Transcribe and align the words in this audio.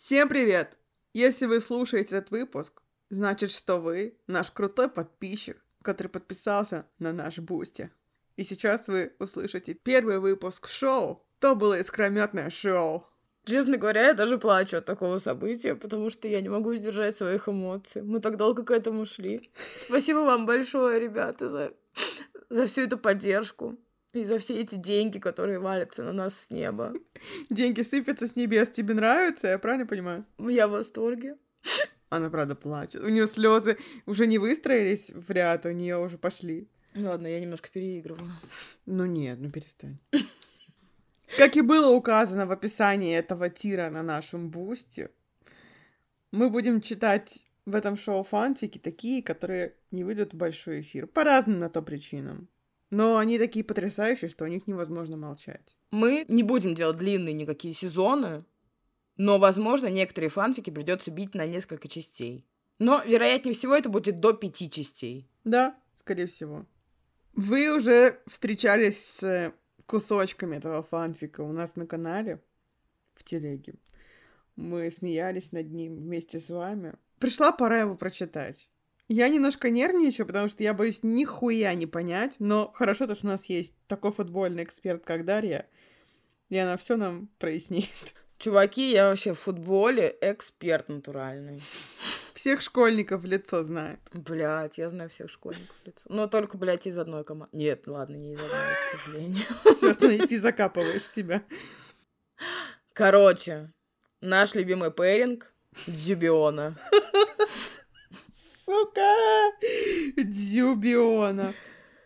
Всем 0.00 0.28
привет! 0.28 0.78
Если 1.12 1.46
вы 1.46 1.60
слушаете 1.60 2.18
этот 2.18 2.30
выпуск, 2.30 2.82
значит, 3.10 3.50
что 3.50 3.78
вы 3.78 4.16
наш 4.28 4.52
крутой 4.52 4.88
подписчик, 4.88 5.60
который 5.82 6.06
подписался 6.06 6.86
на 7.00 7.12
наш 7.12 7.38
Бусти. 7.38 7.90
И 8.36 8.44
сейчас 8.44 8.86
вы 8.86 9.12
услышите 9.18 9.74
первый 9.74 10.20
выпуск 10.20 10.68
шоу. 10.68 11.26
То 11.40 11.56
было 11.56 11.80
искрометное 11.80 12.48
шоу. 12.48 13.08
Честно 13.44 13.76
говоря, 13.76 14.06
я 14.06 14.14
даже 14.14 14.38
плачу 14.38 14.76
от 14.76 14.84
такого 14.84 15.18
события, 15.18 15.74
потому 15.74 16.10
что 16.10 16.28
я 16.28 16.40
не 16.42 16.48
могу 16.48 16.76
сдержать 16.76 17.16
своих 17.16 17.48
эмоций. 17.48 18.02
Мы 18.02 18.20
так 18.20 18.36
долго 18.36 18.64
к 18.64 18.70
этому 18.70 19.04
шли. 19.04 19.50
Спасибо 19.76 20.18
вам 20.18 20.46
большое, 20.46 21.00
ребята, 21.00 21.48
за, 21.48 21.72
за 22.48 22.66
всю 22.66 22.82
эту 22.82 22.98
поддержку. 22.98 23.76
И 24.14 24.24
за 24.24 24.38
все 24.38 24.60
эти 24.60 24.76
деньги, 24.76 25.18
которые 25.18 25.58
валятся 25.58 26.02
на 26.02 26.12
нас 26.12 26.46
с 26.46 26.50
неба. 26.50 26.94
Деньги 27.50 27.82
сыпятся 27.82 28.26
с 28.26 28.36
небес. 28.36 28.68
Тебе 28.68 28.94
нравится? 28.94 29.48
Я 29.48 29.58
правильно 29.58 29.86
понимаю? 29.86 30.24
Я 30.38 30.66
в 30.66 30.70
восторге. 30.70 31.36
Она 32.08 32.30
правда 32.30 32.54
плачет. 32.54 33.02
У 33.02 33.08
нее 33.08 33.26
слезы 33.26 33.76
уже 34.06 34.26
не 34.26 34.38
выстроились 34.38 35.10
в 35.10 35.30
ряд, 35.30 35.66
у 35.66 35.70
нее 35.70 35.98
уже 35.98 36.16
пошли. 36.16 36.68
Ладно, 36.94 37.26
я 37.26 37.38
немножко 37.38 37.68
переигрываю. 37.70 38.32
Ну 38.86 39.04
нет, 39.04 39.38
ну 39.40 39.50
перестань. 39.50 39.98
Как 41.36 41.56
и 41.56 41.60
было 41.60 41.90
указано 41.90 42.46
в 42.46 42.52
описании 42.52 43.14
этого 43.14 43.50
тира 43.50 43.90
на 43.90 44.02
нашем 44.02 44.48
бусте, 44.48 45.10
мы 46.32 46.48
будем 46.48 46.80
читать 46.80 47.44
в 47.66 47.74
этом 47.74 47.98
шоу 47.98 48.22
фанфики 48.22 48.78
такие, 48.78 49.22
которые 49.22 49.74
не 49.90 50.04
выйдут 50.04 50.32
в 50.32 50.36
большой 50.36 50.80
эфир. 50.80 51.06
По 51.06 51.24
разным 51.24 51.58
на 51.58 51.68
то 51.68 51.82
причинам. 51.82 52.48
Но 52.90 53.18
они 53.18 53.38
такие 53.38 53.64
потрясающие, 53.64 54.30
что 54.30 54.44
о 54.44 54.48
них 54.48 54.66
невозможно 54.66 55.16
молчать. 55.16 55.76
Мы 55.90 56.24
не 56.28 56.42
будем 56.42 56.74
делать 56.74 56.96
длинные 56.96 57.34
никакие 57.34 57.74
сезоны, 57.74 58.44
но, 59.16 59.38
возможно, 59.38 59.88
некоторые 59.88 60.30
фанфики 60.30 60.70
придется 60.70 61.10
бить 61.10 61.34
на 61.34 61.46
несколько 61.46 61.88
частей. 61.88 62.46
Но, 62.78 63.02
вероятнее 63.04 63.52
всего, 63.52 63.74
это 63.74 63.88
будет 63.88 64.20
до 64.20 64.32
пяти 64.32 64.70
частей. 64.70 65.28
Да, 65.44 65.76
скорее 65.96 66.26
всего. 66.26 66.66
Вы 67.34 67.76
уже 67.76 68.20
встречались 68.26 69.04
с 69.04 69.52
кусочками 69.86 70.56
этого 70.56 70.82
фанфика 70.82 71.40
у 71.40 71.52
нас 71.52 71.76
на 71.76 71.86
канале 71.86 72.40
в 73.14 73.24
телеге. 73.24 73.74
Мы 74.54 74.90
смеялись 74.90 75.52
над 75.52 75.70
ним 75.72 75.96
вместе 75.96 76.38
с 76.38 76.50
вами. 76.50 76.94
Пришла 77.18 77.52
пора 77.52 77.80
его 77.80 77.96
прочитать. 77.96 78.68
Я 79.08 79.30
немножко 79.30 79.70
нервничаю, 79.70 80.26
потому 80.26 80.48
что 80.48 80.62
я 80.62 80.74
боюсь 80.74 81.02
нихуя 81.02 81.74
не 81.74 81.86
понять, 81.86 82.36
но 82.38 82.70
хорошо 82.74 83.06
то, 83.06 83.14
что 83.14 83.26
у 83.26 83.30
нас 83.30 83.46
есть 83.46 83.74
такой 83.86 84.12
футбольный 84.12 84.64
эксперт, 84.64 85.02
как 85.04 85.24
Дарья, 85.24 85.66
и 86.50 86.58
она 86.58 86.76
все 86.76 86.96
нам 86.96 87.28
прояснит. 87.38 87.88
Чуваки, 88.38 88.92
я 88.92 89.08
вообще 89.08 89.32
в 89.32 89.38
футболе 89.40 90.16
эксперт 90.20 90.88
натуральный. 90.88 91.60
Всех 92.34 92.62
школьников 92.62 93.22
в 93.22 93.26
лицо 93.26 93.64
знает. 93.64 93.98
Блять, 94.12 94.78
я 94.78 94.88
знаю 94.90 95.10
всех 95.10 95.28
школьников 95.28 95.74
в 95.82 95.86
лицо. 95.86 96.02
Но 96.08 96.28
только, 96.28 96.56
блядь, 96.56 96.86
из 96.86 96.96
одной 96.98 97.24
команды. 97.24 97.56
Нет, 97.56 97.88
ладно, 97.88 98.14
не 98.14 98.34
из 98.34 98.38
одной, 98.38 98.50
к 98.50 99.00
сожалению. 99.00 99.44
Сейчас 99.64 99.96
ты 99.96 100.38
закапываешь 100.38 101.08
себя. 101.08 101.42
Короче, 102.92 103.72
наш 104.20 104.54
любимый 104.54 104.92
пэринг 104.92 105.52
Дзюбиона 105.88 106.76
сука! 108.68 109.14
Дзюбиона. 110.16 111.54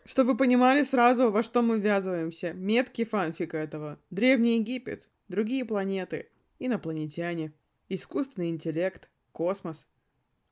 Чтобы 0.05 0.33
вы 0.33 0.37
понимали 0.37 0.83
сразу, 0.85 1.31
во 1.31 1.43
что 1.43 1.63
мы 1.63 1.79
ввязываемся. 1.79 2.53
Метки 2.53 3.05
фанфика 3.05 3.57
этого. 3.57 3.99
Древний 4.11 4.59
Египет, 4.59 5.09
другие 5.29 5.65
планеты, 5.65 6.29
инопланетяне, 6.59 7.53
искусственный 7.89 8.51
интеллект, 8.51 9.09
космос, 9.33 9.89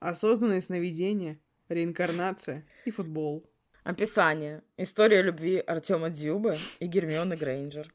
осознанные 0.00 0.60
сновидения, 0.60 1.38
реинкарнация 1.68 2.66
и 2.84 2.90
футбол. 2.90 3.44
Описание. 3.84 4.62
История 4.76 5.22
любви 5.22 5.58
Артема 5.58 6.10
Дзюбы 6.10 6.56
и 6.80 6.86
Гермионы 6.86 7.36
Грейнджер. 7.36 7.92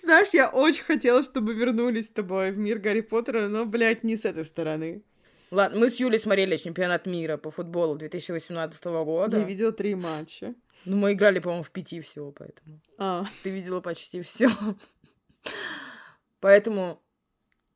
Знаешь, 0.00 0.28
я 0.32 0.48
очень 0.48 0.84
хотела, 0.84 1.22
чтобы 1.22 1.54
вернулись 1.54 2.06
с 2.06 2.12
тобой 2.12 2.52
в 2.52 2.58
мир 2.58 2.78
Гарри 2.78 3.00
Поттера, 3.00 3.48
но, 3.48 3.64
блядь, 3.64 4.04
не 4.04 4.16
с 4.16 4.24
этой 4.24 4.44
стороны. 4.44 5.02
Ладно, 5.50 5.78
мы 5.78 5.90
с 5.90 6.00
Юлей 6.00 6.18
смотрели 6.18 6.56
чемпионат 6.56 7.06
мира 7.06 7.36
по 7.36 7.50
футболу 7.50 7.96
2018 7.96 8.84
года. 8.84 9.38
Я 9.38 9.44
видела 9.44 9.72
три 9.72 9.94
матча. 9.94 10.54
Ну, 10.84 10.96
мы 10.96 11.12
играли, 11.12 11.38
по-моему, 11.38 11.62
в 11.62 11.70
пяти 11.70 12.00
всего, 12.00 12.32
поэтому. 12.32 12.80
А. 12.98 13.24
Ты 13.42 13.50
видела 13.50 13.80
почти 13.80 14.22
все. 14.22 14.48
Поэтому 16.40 17.02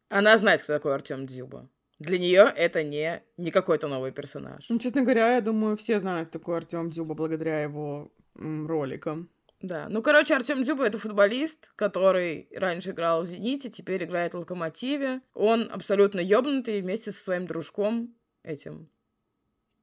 она 0.09 0.37
знает, 0.37 0.63
кто 0.63 0.73
такой 0.73 0.95
Артем 0.95 1.27
Дзюба. 1.27 1.69
Для 1.99 2.19
нее 2.19 2.53
это 2.57 2.83
не, 2.83 3.23
не 3.37 3.51
какой-то 3.51 3.89
новый 3.89 4.13
персонаж. 4.13 4.67
Ну, 4.69 4.79
честно 4.79 5.03
говоря, 5.03 5.35
я 5.35 5.41
думаю, 5.41 5.77
все 5.77 6.01
знают 6.01 6.31
такой 6.31 6.57
Артем 6.57 6.91
Дзюба 6.91 7.15
благодаря 7.15 7.63
его 7.63 8.11
м, 8.37 8.67
роликам. 8.67 9.29
Да. 9.61 9.89
Ну, 9.91 10.03
короче, 10.03 10.35
Артем 10.35 10.65
Дзюба— 10.65 10.85
это 10.87 10.99
футболист, 10.99 11.71
который 11.77 12.49
раньше 12.55 12.91
играл 12.91 13.23
в 13.23 13.27
«Зените», 13.27 13.69
теперь 13.69 14.05
играет 14.05 14.33
в 14.33 14.39
«Локомотиве». 14.39 15.21
Он 15.35 15.71
абсолютно 15.71 16.21
ёбнутый 16.21 16.81
вместе 16.81 17.13
со 17.13 17.23
своим 17.23 17.47
дружком 17.47 18.15
этим 18.43 18.89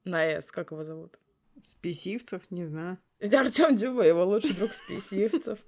на 0.04 0.24
«С». 0.24 0.50
Как 0.50 0.72
его 0.72 0.82
зовут? 0.82 1.20
Списивцев? 1.62 2.42
Не 2.50 2.66
знаю. 2.66 2.98
Это 3.20 3.40
Артем 3.40 3.76
Дзюба, 3.76 4.02
его 4.02 4.24
лучший 4.24 4.54
друг 4.54 4.72
Списивцев. 4.72 5.60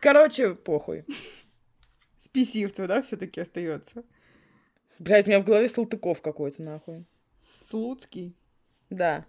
Короче, 0.00 0.54
похуй. 0.54 1.04
Списивцев, 2.16 2.88
да, 2.88 3.02
все 3.02 3.16
таки 3.16 3.40
остается. 3.40 4.04
Блять, 4.98 5.26
у 5.26 5.30
меня 5.30 5.40
в 5.40 5.44
голове 5.44 5.68
Салтыков 5.68 6.20
какой-то, 6.20 6.62
нахуй. 6.62 7.04
Слуцкий? 7.62 8.36
Да. 8.90 9.26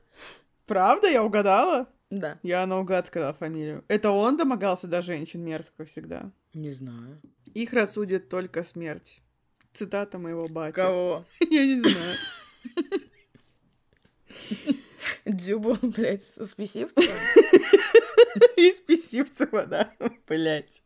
Правда, 0.70 1.08
я 1.08 1.24
угадала? 1.24 1.90
Да. 2.12 2.38
Я 2.44 2.64
наугад 2.68 3.08
сказала 3.08 3.34
фамилию. 3.34 3.84
Это 3.88 4.12
он 4.12 4.38
домогался 4.38 4.86
до 4.88 5.02
женщин 5.02 5.42
мерзко 5.42 5.84
всегда? 5.84 6.32
Не 6.54 6.70
знаю. 6.70 7.20
Их 7.56 7.74
рассудит 7.74 8.30
только 8.30 8.62
смерть. 8.62 9.20
Цитата 9.74 10.20
моего 10.20 10.46
батя. 10.46 10.76
Кого? 10.76 11.26
Я 11.50 11.66
не 11.66 11.82
знаю. 11.82 12.18
Дзюбу, 15.26 15.76
блядь, 15.82 16.22
со 16.22 16.46
Списивцева? 16.46 17.16
Из 18.56 18.80
Писивцева, 18.82 19.66
да. 19.66 19.92
Блядь. 20.28 20.84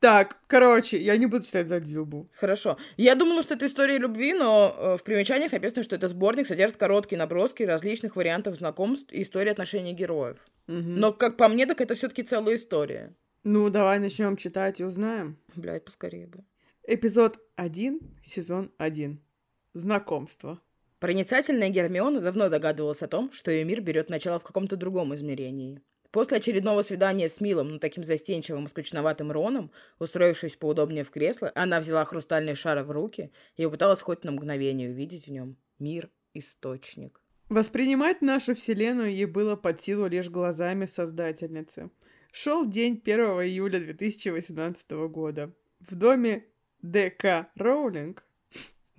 Так, 0.00 0.38
короче, 0.46 0.96
я 0.96 1.18
не 1.18 1.26
буду 1.26 1.44
читать 1.44 1.68
за 1.68 1.78
Дзюбу. 1.78 2.30
Хорошо. 2.34 2.78
Я 2.96 3.14
думала, 3.14 3.42
что 3.42 3.54
это 3.54 3.66
история 3.66 3.98
любви, 3.98 4.32
но 4.32 4.74
э, 4.74 4.96
в 4.96 5.04
примечаниях 5.04 5.52
написано, 5.52 5.82
что 5.82 5.94
этот 5.94 6.10
сборник 6.10 6.46
содержит 6.46 6.78
короткие 6.78 7.18
наброски 7.18 7.64
различных 7.64 8.16
вариантов 8.16 8.56
знакомств 8.56 9.12
и 9.12 9.20
истории 9.20 9.50
отношений 9.50 9.92
героев. 9.92 10.38
Мгм. 10.68 10.94
Но, 10.94 11.12
как 11.12 11.36
по 11.36 11.48
мне, 11.48 11.66
так 11.66 11.82
это 11.82 11.94
все-таки 11.94 12.22
целая 12.22 12.56
история. 12.56 13.14
Ну, 13.44 13.68
давай 13.68 13.98
начнем 13.98 14.38
читать 14.38 14.80
и 14.80 14.84
узнаем. 14.84 15.36
Блядь, 15.54 15.84
поскорее 15.84 16.26
бы. 16.26 16.44
Эпизод 16.86 17.38
1, 17.56 18.00
сезон 18.24 18.72
1. 18.78 19.20
Знакомство. 19.74 20.60
Проницательная 20.98 21.68
Гермиона 21.68 22.20
давно 22.20 22.48
догадывалась 22.48 23.02
о 23.02 23.06
том, 23.06 23.30
что 23.32 23.50
ее 23.50 23.64
мир 23.64 23.82
берет 23.82 24.08
начало 24.08 24.38
в 24.38 24.44
каком-то 24.44 24.76
другом 24.76 25.14
измерении. 25.14 25.82
После 26.10 26.38
очередного 26.38 26.82
свидания 26.82 27.28
с 27.28 27.40
милым, 27.40 27.68
но 27.68 27.78
таким 27.78 28.02
застенчивым 28.02 28.64
и 28.64 28.68
скучноватым 28.68 29.30
Роном, 29.30 29.70
устроившись 30.00 30.56
поудобнее 30.56 31.04
в 31.04 31.10
кресло, 31.10 31.52
она 31.54 31.80
взяла 31.80 32.04
хрустальный 32.04 32.56
шар 32.56 32.82
в 32.82 32.90
руки 32.90 33.30
и 33.56 33.64
попыталась 33.64 34.00
хоть 34.00 34.24
на 34.24 34.32
мгновение 34.32 34.90
увидеть 34.90 35.26
в 35.26 35.30
нем 35.30 35.56
мир-источник. 35.78 37.20
Воспринимать 37.48 38.22
нашу 38.22 38.54
вселенную 38.54 39.12
ей 39.12 39.24
было 39.24 39.56
под 39.56 39.80
силу 39.80 40.06
лишь 40.06 40.30
глазами 40.30 40.86
создательницы. 40.86 41.90
Шел 42.32 42.64
день 42.64 43.00
1 43.04 43.20
июля 43.42 43.78
2018 43.80 44.90
года. 45.08 45.52
В 45.80 45.94
доме 45.96 46.44
ДК 46.82 47.48
Роулинг 47.56 48.24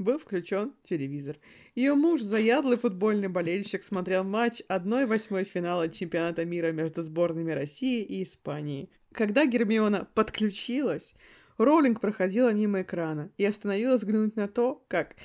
был 0.03 0.19
включен 0.19 0.73
телевизор. 0.83 1.37
Ее 1.75 1.93
муж, 1.95 2.21
заядлый 2.21 2.77
футбольный 2.77 3.27
болельщик, 3.27 3.83
смотрел 3.83 4.23
матч 4.23 4.61
1-8 4.69 5.43
финала 5.43 5.89
чемпионата 5.89 6.45
мира 6.45 6.71
между 6.71 7.01
сборными 7.01 7.51
России 7.51 8.03
и 8.03 8.23
Испании. 8.23 8.89
Когда 9.13 9.45
Гермиона 9.45 10.07
подключилась, 10.13 11.15
Роулинг 11.57 11.99
проходила 11.99 12.53
мимо 12.53 12.81
экрана 12.81 13.31
и 13.37 13.45
остановилась 13.45 14.01
взглянуть 14.01 14.35
на 14.35 14.47
то, 14.47 14.83
как 14.87 15.15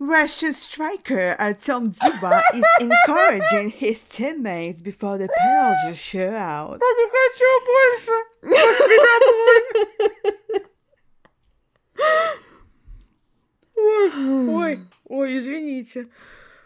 Russian 0.00 0.52
striker 0.52 1.34
Artem 1.38 1.90
Дзюба 1.90 2.40
is 2.54 2.64
encouraging 2.80 3.70
his 3.70 4.04
teammates 4.04 4.80
before 4.80 5.18
the 5.18 5.28
penalty 5.28 5.92
shootout. 5.92 6.78
Я 6.80 6.94
не 6.94 7.08
хочу 7.10 7.48
больше! 7.66 8.12
Пошли 8.42 8.96
домой! 8.96 10.68
Ой, 13.88 14.48
ой, 14.48 14.80
ой, 15.04 15.38
извините. 15.38 16.08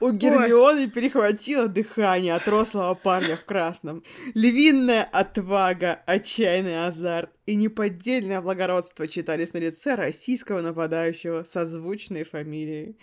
У 0.00 0.10
Гермионы 0.10 0.90
перехватило 0.90 1.68
дыхание 1.68 2.34
от 2.34 2.48
рослого 2.48 2.94
парня 2.94 3.36
в 3.36 3.44
красном. 3.44 4.02
Львиная 4.34 5.04
отвага, 5.04 6.02
отчаянный 6.06 6.84
азарт 6.84 7.30
и 7.46 7.54
неподдельное 7.54 8.40
благородство 8.40 9.06
читались 9.06 9.52
на 9.52 9.58
лице 9.58 9.94
российского 9.94 10.60
нападающего 10.60 11.44
со 11.44 11.66
звучной 11.66 12.24
фамилией. 12.24 12.98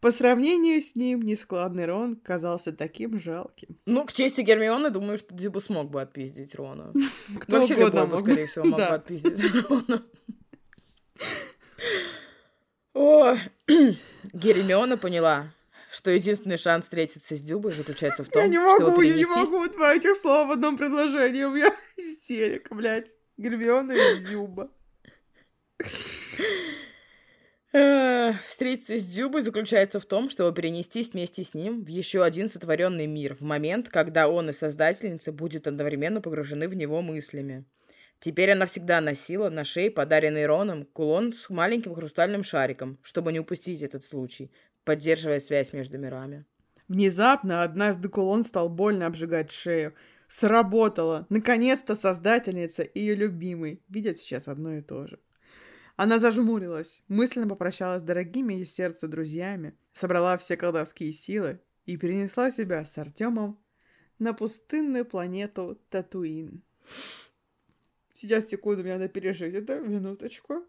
По 0.00 0.10
сравнению 0.10 0.80
с 0.80 0.96
ним, 0.96 1.22
нескладный 1.22 1.86
Рон 1.86 2.16
казался 2.16 2.72
таким 2.72 3.20
жалким. 3.20 3.76
Ну, 3.86 4.04
к 4.04 4.12
чести 4.12 4.40
Гермионы, 4.40 4.90
думаю, 4.90 5.18
что 5.18 5.32
Дзюба 5.34 5.60
смог 5.60 5.90
бы 5.90 6.00
отпиздить 6.00 6.56
Рона. 6.56 6.92
Кто 7.40 7.60
Вообще 7.60 7.74
любой 7.76 8.06
бы, 8.08 8.18
скорее 8.18 8.46
всего, 8.46 8.64
мог 8.64 8.80
бы 8.80 8.86
отпиздить 8.86 9.54
Рона. 9.68 10.02
Гермиона 14.40 14.96
поняла, 14.96 15.52
что 15.92 16.10
единственный 16.10 16.56
шанс 16.56 16.84
встретиться 16.84 17.36
с 17.36 17.42
Дюбой 17.42 17.72
заключается 17.72 18.24
в 18.24 18.28
том, 18.28 18.42
Я 18.42 18.48
не 18.48 18.58
могу, 18.58 19.00
я 19.02 19.14
не 19.14 19.24
могу 19.24 19.68
два 19.68 19.94
этих 19.94 20.16
слова 20.16 20.48
в 20.48 20.52
одном 20.52 20.78
предложении. 20.78 21.44
У 21.44 21.50
меня 21.50 21.74
истерика, 21.96 22.74
блядь. 22.74 23.14
Гермиона 23.36 23.92
и 23.92 24.18
Зюба. 24.18 24.70
Э, 27.72 28.32
Встретиться 28.44 28.98
с 28.98 29.04
Дзюбой 29.04 29.42
заключается 29.42 30.00
в 30.00 30.06
том, 30.06 30.28
чтобы 30.28 30.54
перенестись 30.54 31.12
вместе 31.12 31.44
с 31.44 31.54
ним 31.54 31.84
в 31.84 31.88
еще 31.88 32.24
один 32.24 32.48
сотворенный 32.48 33.06
мир, 33.06 33.34
в 33.34 33.42
момент, 33.42 33.88
когда 33.88 34.28
он 34.28 34.50
и 34.50 34.52
создательница 34.52 35.32
будут 35.32 35.66
одновременно 35.66 36.20
погружены 36.20 36.68
в 36.68 36.74
него 36.74 37.00
мыслями. 37.00 37.64
Теперь 38.20 38.52
она 38.52 38.66
всегда 38.66 39.00
носила 39.00 39.48
на 39.48 39.64
шее 39.64 39.90
подаренный 39.90 40.44
Роном 40.44 40.84
кулон 40.84 41.32
с 41.32 41.48
маленьким 41.48 41.94
хрустальным 41.94 42.42
шариком, 42.42 42.98
чтобы 43.02 43.32
не 43.32 43.40
упустить 43.40 43.82
этот 43.82 44.04
случай, 44.04 44.52
поддерживая 44.84 45.40
связь 45.40 45.72
между 45.72 45.98
мирами. 45.98 46.44
Внезапно 46.86 47.62
однажды 47.62 48.10
кулон 48.10 48.42
стал 48.44 48.68
больно 48.68 49.06
обжигать 49.06 49.50
шею. 49.50 49.94
Сработало. 50.28 51.26
Наконец-то 51.30 51.96
создательница 51.96 52.82
и 52.82 53.00
ее 53.00 53.14
любимый 53.14 53.82
видят 53.88 54.18
сейчас 54.18 54.48
одно 54.48 54.74
и 54.74 54.82
то 54.82 55.06
же. 55.06 55.18
Она 55.96 56.18
зажмурилась, 56.18 57.02
мысленно 57.08 57.48
попрощалась 57.48 58.02
с 58.02 58.04
дорогими 58.04 58.54
ей 58.54 58.64
сердце 58.64 59.08
друзьями, 59.08 59.76
собрала 59.92 60.36
все 60.36 60.56
колдовские 60.56 61.12
силы 61.12 61.60
и 61.86 61.96
перенесла 61.96 62.50
себя 62.50 62.84
с 62.84 62.96
Артемом 62.98 63.58
на 64.18 64.34
пустынную 64.34 65.04
планету 65.04 65.80
Татуин. 65.90 66.62
Сейчас, 68.20 68.48
секунду, 68.48 68.82
мне 68.82 68.92
надо 68.92 69.08
пережить 69.08 69.54
это, 69.54 69.80
минуточку. 69.80 70.66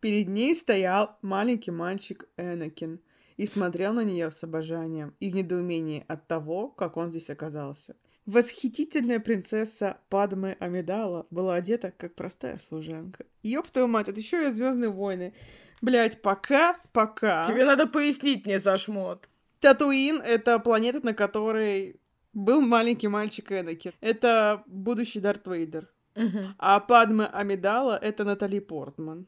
Перед 0.00 0.26
ней 0.26 0.56
стоял 0.56 1.16
маленький 1.22 1.70
мальчик 1.70 2.28
Энакин 2.36 3.00
и 3.36 3.46
смотрел 3.46 3.92
на 3.92 4.02
нее 4.02 4.32
с 4.32 4.42
обожанием 4.42 5.14
и 5.20 5.30
в 5.30 5.36
недоумении 5.36 6.04
от 6.08 6.26
того, 6.26 6.66
как 6.66 6.96
он 6.96 7.10
здесь 7.10 7.30
оказался. 7.30 7.94
Восхитительная 8.26 9.20
принцесса 9.20 9.98
Падме 10.08 10.56
Амидала 10.58 11.28
была 11.30 11.54
одета, 11.54 11.92
как 11.96 12.16
простая 12.16 12.58
служанка. 12.58 13.24
Ёб 13.44 13.70
твою 13.70 13.86
мать, 13.86 14.08
это 14.08 14.18
еще 14.18 14.48
и 14.48 14.50
Звездные 14.50 14.90
войны. 14.90 15.34
Блять, 15.80 16.22
пока, 16.22 16.76
пока. 16.92 17.44
Тебе 17.46 17.64
надо 17.64 17.86
пояснить 17.86 18.44
мне, 18.46 18.58
Сашмот. 18.58 19.28
Татуин— 19.60 20.20
это 20.24 20.58
планета, 20.58 21.06
на 21.06 21.14
которой 21.14 22.00
был 22.32 22.62
маленький 22.62 23.06
мальчик 23.06 23.52
Энакин. 23.52 23.92
Это 24.00 24.64
будущий 24.66 25.20
Дарт 25.20 25.46
Вейдер. 25.46 25.88
Мгм, 26.14 26.54
А 26.58 26.80
Падме 26.80 27.26
Амидала— 27.26 27.96
это 28.02 28.24
Натали 28.24 28.60
Портман. 28.60 29.26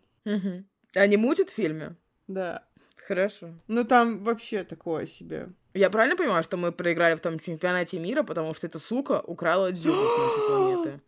Они 0.95 1.17
мутят 1.17 1.51
в 1.51 1.55
фильме? 1.55 1.97
Да. 2.29 2.63
Хорошо. 3.07 3.49
Ну 3.69 3.85
там 3.85 4.25
вообще 4.25 4.65
такое 4.65 5.07
себе. 5.07 5.49
Я 5.75 5.91
правильно 5.91 6.17
понимаю, 6.17 6.43
что 6.43 6.57
мы 6.57 6.73
проиграли 6.73 7.17
в 7.17 7.21
том 7.21 7.39
чемпионате 7.39 7.99
мира, 7.99 8.23
потому 8.23 8.55
что 8.55 8.67
эта 8.67 8.79
сука 8.79 9.21
украла 9.27 9.73
Дзюбу 9.73 9.99
с 9.99 10.19
нашей 10.19 10.47
планеты? 10.49 11.01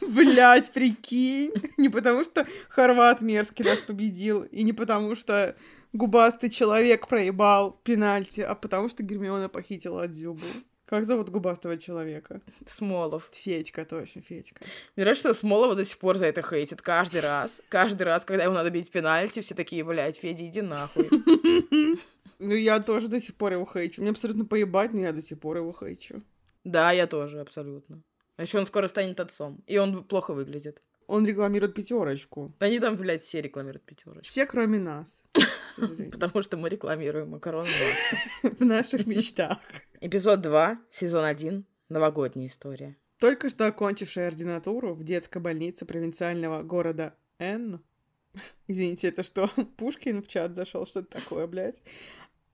Блять, 0.08 0.70
прикинь. 0.72 1.52
Не 1.76 1.88
потому 1.88 2.24
что 2.24 2.46
Хорват 2.68 3.20
мерзкий 3.22 3.64
нас 3.64 3.80
победил, 3.80 4.42
и 4.42 4.62
не 4.62 4.72
потому 4.72 5.14
что 5.14 5.56
губастый 5.92 6.50
человек 6.50 7.08
проебал 7.08 7.72
пенальти, 7.84 8.40
а 8.40 8.54
потому 8.54 8.88
что 8.88 9.02
Гермиона 9.02 9.48
похитила 9.48 10.06
Дзюбу. 10.08 10.44
Как 10.90 11.04
зовут 11.04 11.28
губастого 11.28 11.78
человека? 11.78 12.40
Смолов. 12.66 13.30
Федька, 13.30 13.84
точно, 13.84 14.22
Федька. 14.22 14.60
Мне 14.96 15.04
нравится, 15.04 15.32
что 15.32 15.34
Смолова 15.34 15.76
до 15.76 15.84
сих 15.84 15.98
пор 15.98 16.18
за 16.18 16.26
это 16.26 16.42
хейтит 16.42 16.82
каждый 16.82 17.20
раз. 17.20 17.60
Каждый 17.68 18.02
раз, 18.02 18.24
когда 18.24 18.42
ему 18.42 18.54
надо 18.54 18.70
бить 18.70 18.90
пенальти, 18.90 19.40
все 19.40 19.54
такие, 19.54 19.84
блядь, 19.84 20.16
Федя, 20.16 20.46
иди 20.46 20.60
нахуй. 20.62 21.08
Ну, 22.42 22.54
я 22.54 22.80
тоже 22.80 23.08
до 23.08 23.20
сих 23.20 23.34
пор 23.34 23.52
его 23.52 23.68
хейчу. 23.70 24.00
Мне 24.00 24.12
абсолютно 24.12 24.46
поебать, 24.46 24.94
но 24.94 25.00
я 25.00 25.12
до 25.12 25.20
сих 25.20 25.38
пор 25.38 25.58
его 25.58 25.74
хейчу. 25.78 26.22
Да, 26.64 26.90
я 26.90 27.06
тоже, 27.06 27.38
абсолютно. 27.38 28.02
А 28.38 28.42
еще 28.42 28.58
он 28.58 28.64
скоро 28.64 28.86
станет 28.86 29.20
отцом. 29.20 29.62
И 29.66 29.76
он 29.76 30.02
плохо 30.04 30.32
выглядит. 30.32 30.82
Он 31.10 31.26
рекламирует 31.26 31.74
пятерочку. 31.74 32.54
Они 32.60 32.78
там, 32.78 32.96
блядь, 32.96 33.22
все 33.22 33.42
рекламируют 33.42 33.82
пятерочку. 33.82 34.22
Все, 34.22 34.46
кроме 34.46 34.78
нас. 34.78 35.24
Потому 36.12 36.40
что 36.40 36.56
мы 36.56 36.68
рекламируем 36.68 37.30
макароны. 37.30 37.68
В 38.44 38.64
наших 38.64 39.08
мечтах. 39.08 39.58
Эпизод 40.00 40.40
2, 40.40 40.78
сезон 40.88 41.24
1, 41.24 41.64
новогодняя 41.88 42.46
история. 42.46 42.96
Только 43.18 43.50
что 43.50 43.66
окончившая 43.66 44.28
ординатуру 44.28 44.94
в 44.94 45.02
детской 45.02 45.42
больнице 45.42 45.84
провинциального 45.84 46.62
города 46.62 47.16
Н. 47.40 47.82
Извините, 48.68 49.08
это 49.08 49.24
что, 49.24 49.48
Пушкин 49.78 50.22
в 50.22 50.28
чат 50.28 50.54
зашел? 50.54 50.86
Что 50.86 51.00
это 51.00 51.20
такое, 51.20 51.48
блядь? 51.48 51.82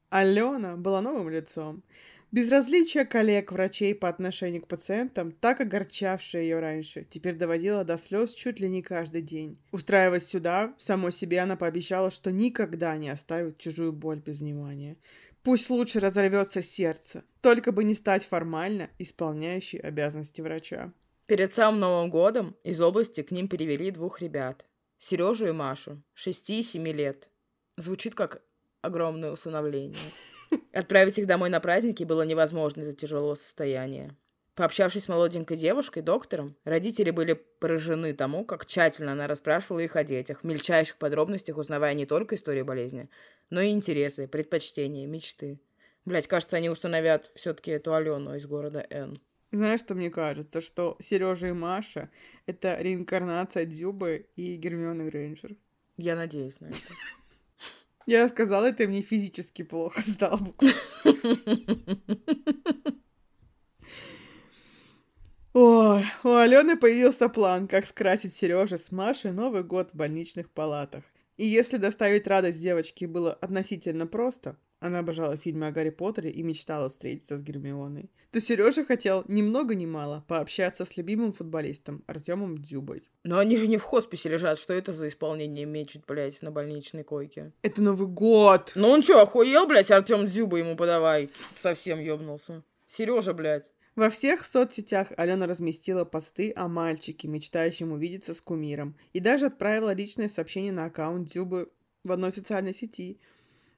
Алена 0.08 0.76
была 0.76 1.02
новым 1.02 1.28
лицом. 1.28 1.82
Безразличие 2.32 3.04
коллег-врачей 3.04 3.94
по 3.94 4.08
отношению 4.08 4.62
к 4.62 4.68
пациентам, 4.68 5.30
так 5.30 5.60
огорчавшее 5.60 6.48
ее 6.48 6.58
раньше, 6.58 7.06
теперь 7.08 7.36
доводило 7.36 7.84
до 7.84 7.96
слез 7.96 8.34
чуть 8.34 8.58
ли 8.58 8.68
не 8.68 8.82
каждый 8.82 9.22
день. 9.22 9.58
Устраиваясь 9.70 10.26
сюда, 10.26 10.74
самой 10.76 11.12
себе 11.12 11.38
она 11.40 11.56
пообещала, 11.56 12.10
что 12.10 12.32
никогда 12.32 12.96
не 12.96 13.08
оставит 13.08 13.58
чужую 13.58 13.92
боль 13.92 14.18
без 14.18 14.40
внимания. 14.40 14.96
Пусть 15.44 15.70
лучше 15.70 16.00
разорвется 16.00 16.60
сердце, 16.60 17.22
только 17.40 17.70
бы 17.70 17.84
не 17.84 17.94
стать 17.94 18.24
формально 18.24 18.90
исполняющей 18.98 19.78
обязанности 19.78 20.40
врача. 20.40 20.92
Перед 21.26 21.54
самым 21.54 21.80
Новым 21.80 22.10
годом 22.10 22.56
из 22.64 22.80
области 22.80 23.22
к 23.22 23.30
ним 23.30 23.46
перевели 23.46 23.92
двух 23.92 24.20
ребят. 24.20 24.66
Сережу 24.98 25.46
и 25.46 25.52
Машу, 25.52 26.02
6 26.14 26.50
и 26.50 26.62
7 26.62 26.88
лет. 26.88 27.28
Звучит 27.76 28.16
как 28.16 28.42
огромное 28.82 29.30
усыновление. 29.30 29.98
Отправить 30.72 31.18
их 31.18 31.26
домой 31.26 31.50
на 31.50 31.60
праздники 31.60 32.04
было 32.04 32.22
невозможно 32.22 32.82
из-за 32.82 32.92
тяжелого 32.92 33.34
состояния. 33.34 34.14
Пообщавшись 34.54 35.04
с 35.04 35.08
молоденькой 35.08 35.58
девушкой, 35.58 36.02
доктором, 36.02 36.56
родители 36.64 37.10
были 37.10 37.34
поражены 37.34 38.14
тому, 38.14 38.42
как 38.44 38.64
тщательно 38.64 39.12
она 39.12 39.26
расспрашивала 39.26 39.80
их 39.80 39.96
о 39.96 40.04
детях, 40.04 40.40
в 40.40 40.44
мельчайших 40.44 40.96
подробностях 40.96 41.58
узнавая 41.58 41.92
не 41.92 42.06
только 42.06 42.36
историю 42.36 42.64
болезни, 42.64 43.10
но 43.50 43.60
и 43.60 43.70
интересы, 43.70 44.26
предпочтения, 44.26 45.06
мечты. 45.06 45.60
Блять, 46.06 46.26
кажется, 46.26 46.56
они 46.56 46.70
установят 46.70 47.30
все-таки 47.34 47.72
эту 47.72 47.92
Алену 47.94 48.34
из 48.34 48.46
города 48.46 48.86
Н. 48.88 49.20
Знаешь, 49.52 49.80
что 49.80 49.94
мне 49.94 50.08
кажется? 50.10 50.62
Что 50.62 50.96
Сережа 51.00 51.48
и 51.48 51.52
Маша— 51.52 52.10
это 52.46 52.80
реинкарнация 52.80 53.66
Дзюбы 53.66 54.28
и 54.36 54.56
Гермионы 54.56 55.02
Грейнджер. 55.02 55.56
Я 55.96 56.16
надеюсь 56.16 56.60
на 56.60 56.66
это. 56.66 56.76
Я 58.06 58.28
сказала 58.28 58.66
это, 58.66 58.86
мне 58.86 59.02
физически 59.02 59.62
плохо 59.62 60.00
стало. 60.06 60.54
Ой, 65.52 66.04
у 66.22 66.34
Алены 66.34 66.76
появился 66.76 67.28
план, 67.28 67.66
как 67.66 67.86
скрасить 67.86 68.34
Сережа 68.34 68.76
с 68.76 68.92
Машей 68.92 69.32
Новый 69.32 69.64
год 69.64 69.90
в 69.90 69.96
больничных 69.96 70.50
палатах. 70.50 71.02
И 71.36 71.46
если 71.46 71.78
доставить 71.78 72.26
радость 72.26 72.62
девочке 72.62 73.06
было 73.06 73.32
относительно 73.32 74.06
просто, 74.06 74.56
она 74.80 75.00
обожала 75.00 75.36
фильмы 75.36 75.68
о 75.68 75.72
Гарри 75.72 75.90
Поттере 75.90 76.30
и 76.30 76.42
мечтала 76.42 76.88
встретиться 76.88 77.38
с 77.38 77.42
Гермионой, 77.42 78.10
то 78.30 78.40
Сережа 78.40 78.84
хотел 78.84 79.24
ни 79.28 79.42
много 79.42 79.74
ни 79.74 79.86
мало 79.86 80.24
пообщаться 80.28 80.84
с 80.84 80.96
любимым 80.96 81.32
футболистом 81.32 82.04
Артемом 82.06 82.58
Дзюбой. 82.58 83.08
Но 83.24 83.38
они 83.38 83.56
же 83.56 83.66
не 83.66 83.78
в 83.78 83.82
хосписе 83.82 84.28
лежат. 84.28 84.58
Что 84.58 84.74
это 84.74 84.92
за 84.92 85.08
исполнение 85.08 85.64
мечет, 85.64 86.04
блядь, 86.06 86.42
на 86.42 86.50
больничной 86.50 87.04
койке? 87.04 87.52
Это 87.62 87.82
Новый 87.82 88.08
год! 88.08 88.72
Ну 88.74 88.88
он 88.88 89.02
что, 89.02 89.22
охуел, 89.22 89.66
блядь, 89.66 89.90
Артем 89.90 90.26
Дзюба 90.26 90.58
ему 90.58 90.76
подавай? 90.76 91.30
Совсем 91.56 91.98
ёбнулся. 91.98 92.62
Сережа, 92.86 93.32
блядь. 93.32 93.72
Во 93.96 94.10
всех 94.10 94.44
соцсетях 94.44 95.08
Алена 95.16 95.46
разместила 95.46 96.04
посты 96.04 96.52
о 96.54 96.68
мальчике, 96.68 97.28
мечтающем 97.28 97.92
увидеться 97.92 98.34
с 98.34 98.42
кумиром, 98.42 98.94
и 99.14 99.20
даже 99.20 99.46
отправила 99.46 99.94
личное 99.94 100.28
сообщение 100.28 100.70
на 100.70 100.84
аккаунт 100.84 101.28
Дзюбы 101.28 101.72
в 102.04 102.12
одной 102.12 102.30
социальной 102.30 102.74
сети. 102.74 103.18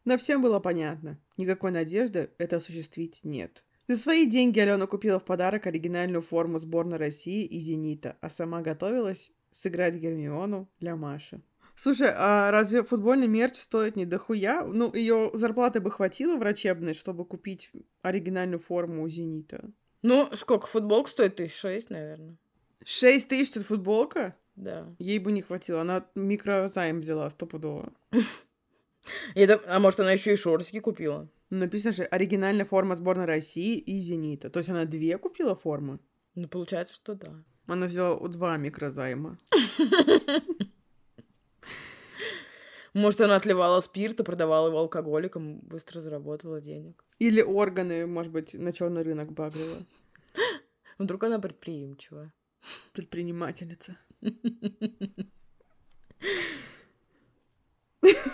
Но 0.09 0.17
всем 0.17 0.41
было 0.41 0.59
понятно, 0.59 1.21
никакой 1.37 1.71
надежды 1.71 2.31
это 2.39 2.57
осуществить 2.57 3.21
нет. 3.25 3.63
За 3.89 3.99
свои 3.99 4.25
деньги 4.25 4.59
Алена 4.59 4.87
купила 4.87 5.21
в 5.21 5.25
подарок 5.27 5.67
оригинальную 5.67 6.23
форму 6.23 6.57
сборной 6.57 6.97
России 6.97 7.45
и 7.45 7.61
«Зенита», 7.61 8.17
а 8.23 8.31
сама 8.31 8.63
готовилась 8.63 9.31
сыграть 9.51 9.97
Гермиону 9.97 10.67
для 10.81 10.97
Маши. 10.97 11.43
Слушай, 11.77 12.09
а 12.11 12.51
разве 12.51 12.85
футбольный 12.85 13.27
мерч 13.27 13.57
стоит 13.57 13.97
не 13.97 14.07
дохуя? 14.07 14.65
Ну, 14.65 14.95
ее 14.95 15.31
зарплаты 15.35 15.81
бы 15.81 15.91
хватило 15.91 16.39
врачебной, 16.39 16.95
чтобы 16.95 17.27
купить 17.27 17.71
оригинальную 18.01 18.61
форму 18.61 19.03
у 19.03 19.11
«Зенита». 19.11 19.71
Ну, 20.01 20.31
сколько? 20.33 20.69
Футболка 20.69 21.11
стоит? 21.11 21.37
Тысяч 21.37 21.55
шесть, 21.55 21.91
наверное. 21.91 22.39
Шесть 22.83 23.29
тысяч 23.29 23.51
тут 23.51 23.67
футболка? 23.67 24.35
Да. 24.57 24.87
Ей 24.99 25.19
бы 25.19 25.33
не 25.33 25.43
хватило. 25.43 25.83
Она 25.83 26.07
микрозайм 26.15 27.01
взяла 27.01 27.29
стопудово. 27.29 27.93
Это, 29.35 29.63
а 29.67 29.79
может, 29.79 30.01
она 30.01 30.13
еще 30.13 30.33
и 30.33 30.37
шортики 30.37 30.81
купила? 30.81 31.29
Написано 31.51 31.93
же 31.93 32.05
оригинальная 32.05 32.65
форма 32.65 32.95
сборной 32.95 33.25
России 33.25 33.79
и 33.79 33.99
«Зенита». 33.99 34.51
То 34.51 34.59
есть 34.59 34.69
она 34.69 34.85
две 34.85 35.17
купила 35.19 35.57
формы? 35.57 35.99
Ну, 36.35 36.49
получается, 36.49 36.95
что 36.95 37.15
да. 37.15 37.33
Она 37.67 37.87
взяла 37.87 38.19
два 38.29 38.57
микрозайма. 38.57 39.39
Может, 42.95 43.21
она 43.21 43.37
отливала 43.37 43.81
спирт 43.81 44.21
и 44.21 44.25
продавала 44.25 44.69
его 44.69 44.79
алкоголикам, 44.79 45.61
быстро 45.61 46.01
заработала 46.01 46.61
денег. 46.61 47.05
Или 47.19 47.43
органы, 47.43 48.07
может 48.07 48.33
быть, 48.33 48.55
на 48.55 48.73
черный 48.73 49.03
рынок 49.03 49.33
багрила. 49.33 49.87
Вдруг 50.99 51.23
она 51.25 51.39
предприимчивая. 51.39 52.33
Предпринимательница. 52.93 53.97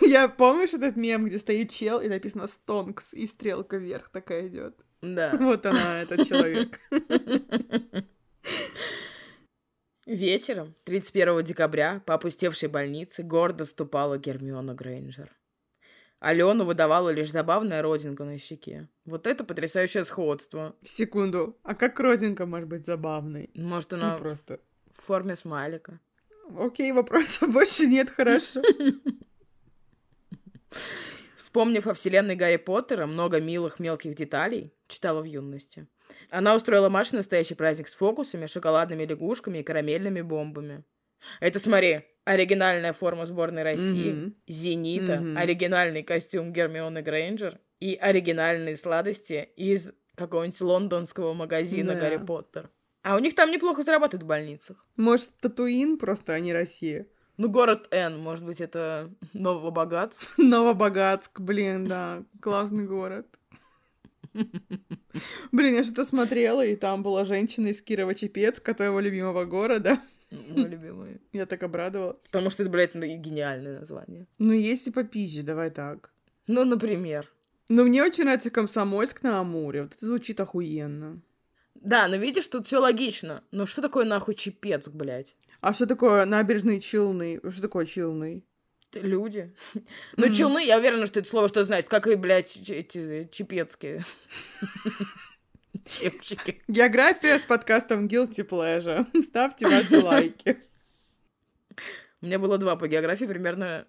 Я 0.06 0.28
помнишь 0.28 0.72
этот 0.74 0.96
мем, 0.96 1.24
где 1.26 1.38
стоит 1.38 1.70
чел 1.70 2.00
и 2.00 2.08
написано 2.08 2.46
«Стонкс» 2.46 3.14
и 3.14 3.26
стрелка 3.26 3.76
вверх 3.76 4.08
такая 4.10 4.46
идет. 4.48 4.76
Да. 5.02 5.36
Вот 5.40 5.66
она, 5.66 6.02
этот 6.02 6.26
человек. 6.26 6.80
Вечером, 10.06 10.74
31 10.84 11.42
декабря, 11.44 12.02
по 12.04 12.14
опустевшей 12.14 12.68
больнице 12.68 13.22
гордо 13.22 13.64
ступала 13.64 14.18
Гермиона 14.18 14.74
Грейнджер. 14.74 15.30
Алену 16.20 16.64
выдавала 16.64 17.10
лишь 17.10 17.30
забавная 17.30 17.82
родинка 17.82 18.24
на 18.24 18.36
щеке. 18.38 18.88
Вот 19.04 19.26
это 19.26 19.44
потрясающее 19.44 20.04
сходство. 20.04 20.74
Секунду. 20.82 21.58
А 21.62 21.74
как 21.74 21.98
родинка 22.00 22.46
может 22.46 22.68
быть 22.68 22.86
забавной? 22.86 23.50
Может, 23.54 23.92
Ну, 23.92 23.98
она 23.98 24.16
просто. 24.16 24.60
в 24.94 25.02
форме 25.02 25.36
смайлика. 25.36 26.00
Окей, 26.58 26.92
вопросов 26.92 27.50
больше 27.52 27.86
нет, 27.86 28.10
хорошо. 28.10 28.62
Вспомнив 31.36 31.86
о 31.86 31.94
вселенной 31.94 32.36
Гарри 32.36 32.56
Поттера, 32.56 33.06
много 33.06 33.40
милых 33.40 33.78
мелких 33.78 34.14
деталей 34.14 34.72
читала 34.88 35.20
в 35.20 35.24
юности. 35.24 35.86
Она 36.30 36.54
устроила 36.54 36.88
Маше 36.88 37.16
настоящий 37.16 37.54
праздник 37.54 37.88
с 37.88 37.94
фокусами, 37.94 38.46
шоколадными 38.46 39.04
лягушками 39.04 39.58
и 39.58 39.62
карамельными 39.62 40.20
бомбами. 40.20 40.84
Это, 41.40 41.58
смотри, 41.58 42.02
оригинальная 42.24 42.92
форма 42.92 43.26
сборной 43.26 43.62
России, 43.62 44.12
Мгм. 44.12 44.34
«Зенита», 44.46 45.20
Мгм. 45.20 45.36
оригинальный 45.36 46.02
костюм 46.02 46.52
Гермионы 46.52 47.02
Грейнджер 47.02 47.58
и 47.80 47.94
оригинальные 47.94 48.76
сладости 48.76 49.48
из 49.56 49.92
какого-нибудь 50.16 50.60
лондонского 50.60 51.32
магазина 51.34 51.94
Да. 51.94 52.00
Гарри 52.00 52.18
Поттер. 52.24 52.70
А 53.02 53.16
у 53.16 53.18
них 53.18 53.34
там 53.34 53.50
неплохо 53.50 53.82
зарабатывают 53.82 54.22
в 54.22 54.26
больницах. 54.26 54.86
Может, 54.96 55.30
Татуин 55.40 55.98
просто, 55.98 56.32
а 56.34 56.40
не 56.40 56.52
Россия. 56.52 57.06
Ну, 57.36 57.48
город 57.48 57.88
Н, 57.90 58.18
может 58.18 58.44
быть, 58.44 58.60
это 58.60 59.10
Новобогатск. 59.32 60.22
Новобогатск, 60.38 61.40
блин, 61.40 61.86
да, 61.86 62.22
классный 62.40 62.86
город. 62.86 63.26
Блин, 65.52 65.74
я 65.74 65.84
что-то 65.84 66.04
смотрела, 66.04 66.64
и 66.64 66.74
там 66.74 67.02
была 67.02 67.24
женщина 67.24 67.68
из 67.68 67.82
Кирова-Чепецка, 67.82 68.74
твоего 68.74 68.98
любимого 68.98 69.44
города. 69.44 70.00
Мой 70.30 70.68
любимый. 70.68 71.20
Я 71.32 71.46
так 71.46 71.62
обрадовалась. 71.62 72.26
Потому 72.26 72.50
что 72.50 72.62
это, 72.62 72.72
блядь, 72.72 72.94
ну, 72.94 73.02
гениальное 73.02 73.78
название. 73.78 74.26
Ну, 74.38 74.52
есть 74.52 74.86
и 74.88 74.90
попизже, 74.90 75.42
давай 75.42 75.70
так. 75.70 76.12
Ну, 76.46 76.64
например. 76.64 77.30
Но 77.68 77.84
мне 77.84 78.02
очень 78.02 78.24
нравится 78.24 78.50
Комсомольск 78.50 79.22
на 79.22 79.40
Амуре. 79.40 79.82
Вот 79.82 79.94
это 79.94 80.06
звучит 80.06 80.40
охуенно. 80.40 81.20
Да, 81.74 82.08
но 82.08 82.16
видишь, 82.16 82.46
тут 82.46 82.66
все 82.66 82.78
логично. 82.78 83.42
Но 83.50 83.66
что 83.66 83.82
такое 83.82 84.04
нахуй 84.04 84.34
Чепецк, 84.34 84.90
блядь? 84.92 85.36
А 85.64 85.72
что 85.72 85.86
такое 85.86 86.26
набережные 86.26 86.78
Челны? 86.78 87.40
Что 87.48 87.62
такое 87.62 87.86
Челны? 87.86 88.44
Люди. 88.92 89.54
Ну, 90.18 90.28
челны, 90.28 90.62
я 90.62 90.76
уверена, 90.76 91.06
что 91.06 91.20
это 91.20 91.28
слово 91.28 91.48
что 91.48 91.64
значит. 91.64 91.88
Как 91.88 92.06
и, 92.06 92.16
блядь, 92.16 92.68
эти 92.68 93.26
чепецкие. 93.32 94.02
Чепчики. 95.86 96.62
География 96.68 97.38
с 97.38 97.46
подкастом 97.46 98.08
Guilty 98.08 98.46
Pleasure. 98.46 99.06
Ставьте 99.22 99.66
ваши 99.66 100.00
лайки. 100.00 100.58
У 102.20 102.26
меня 102.26 102.38
было 102.38 102.58
два 102.58 102.76
по 102.76 102.86
географии 102.86 103.24
примерно 103.24 103.86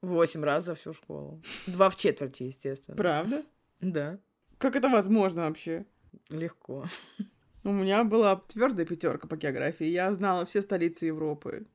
восемь 0.00 0.42
раз 0.42 0.64
за 0.64 0.74
всю 0.74 0.94
школу. 0.94 1.42
Два 1.66 1.90
в 1.90 1.96
четверти, 1.96 2.44
естественно. 2.44 2.96
Правда? 2.96 3.44
Да, 3.82 4.18
Как 4.56 4.76
это 4.76 4.88
возможно 4.88 5.42
вообще? 5.42 5.84
легко. 6.30 6.86
У 7.64 7.70
меня 7.70 8.04
была 8.04 8.36
твердая 8.36 8.86
пятерка 8.86 9.28
по 9.28 9.36
географии. 9.36 9.86
Я 9.86 10.12
знала 10.12 10.44
все 10.44 10.62
столицы 10.62 11.06
Европы. 11.06 11.66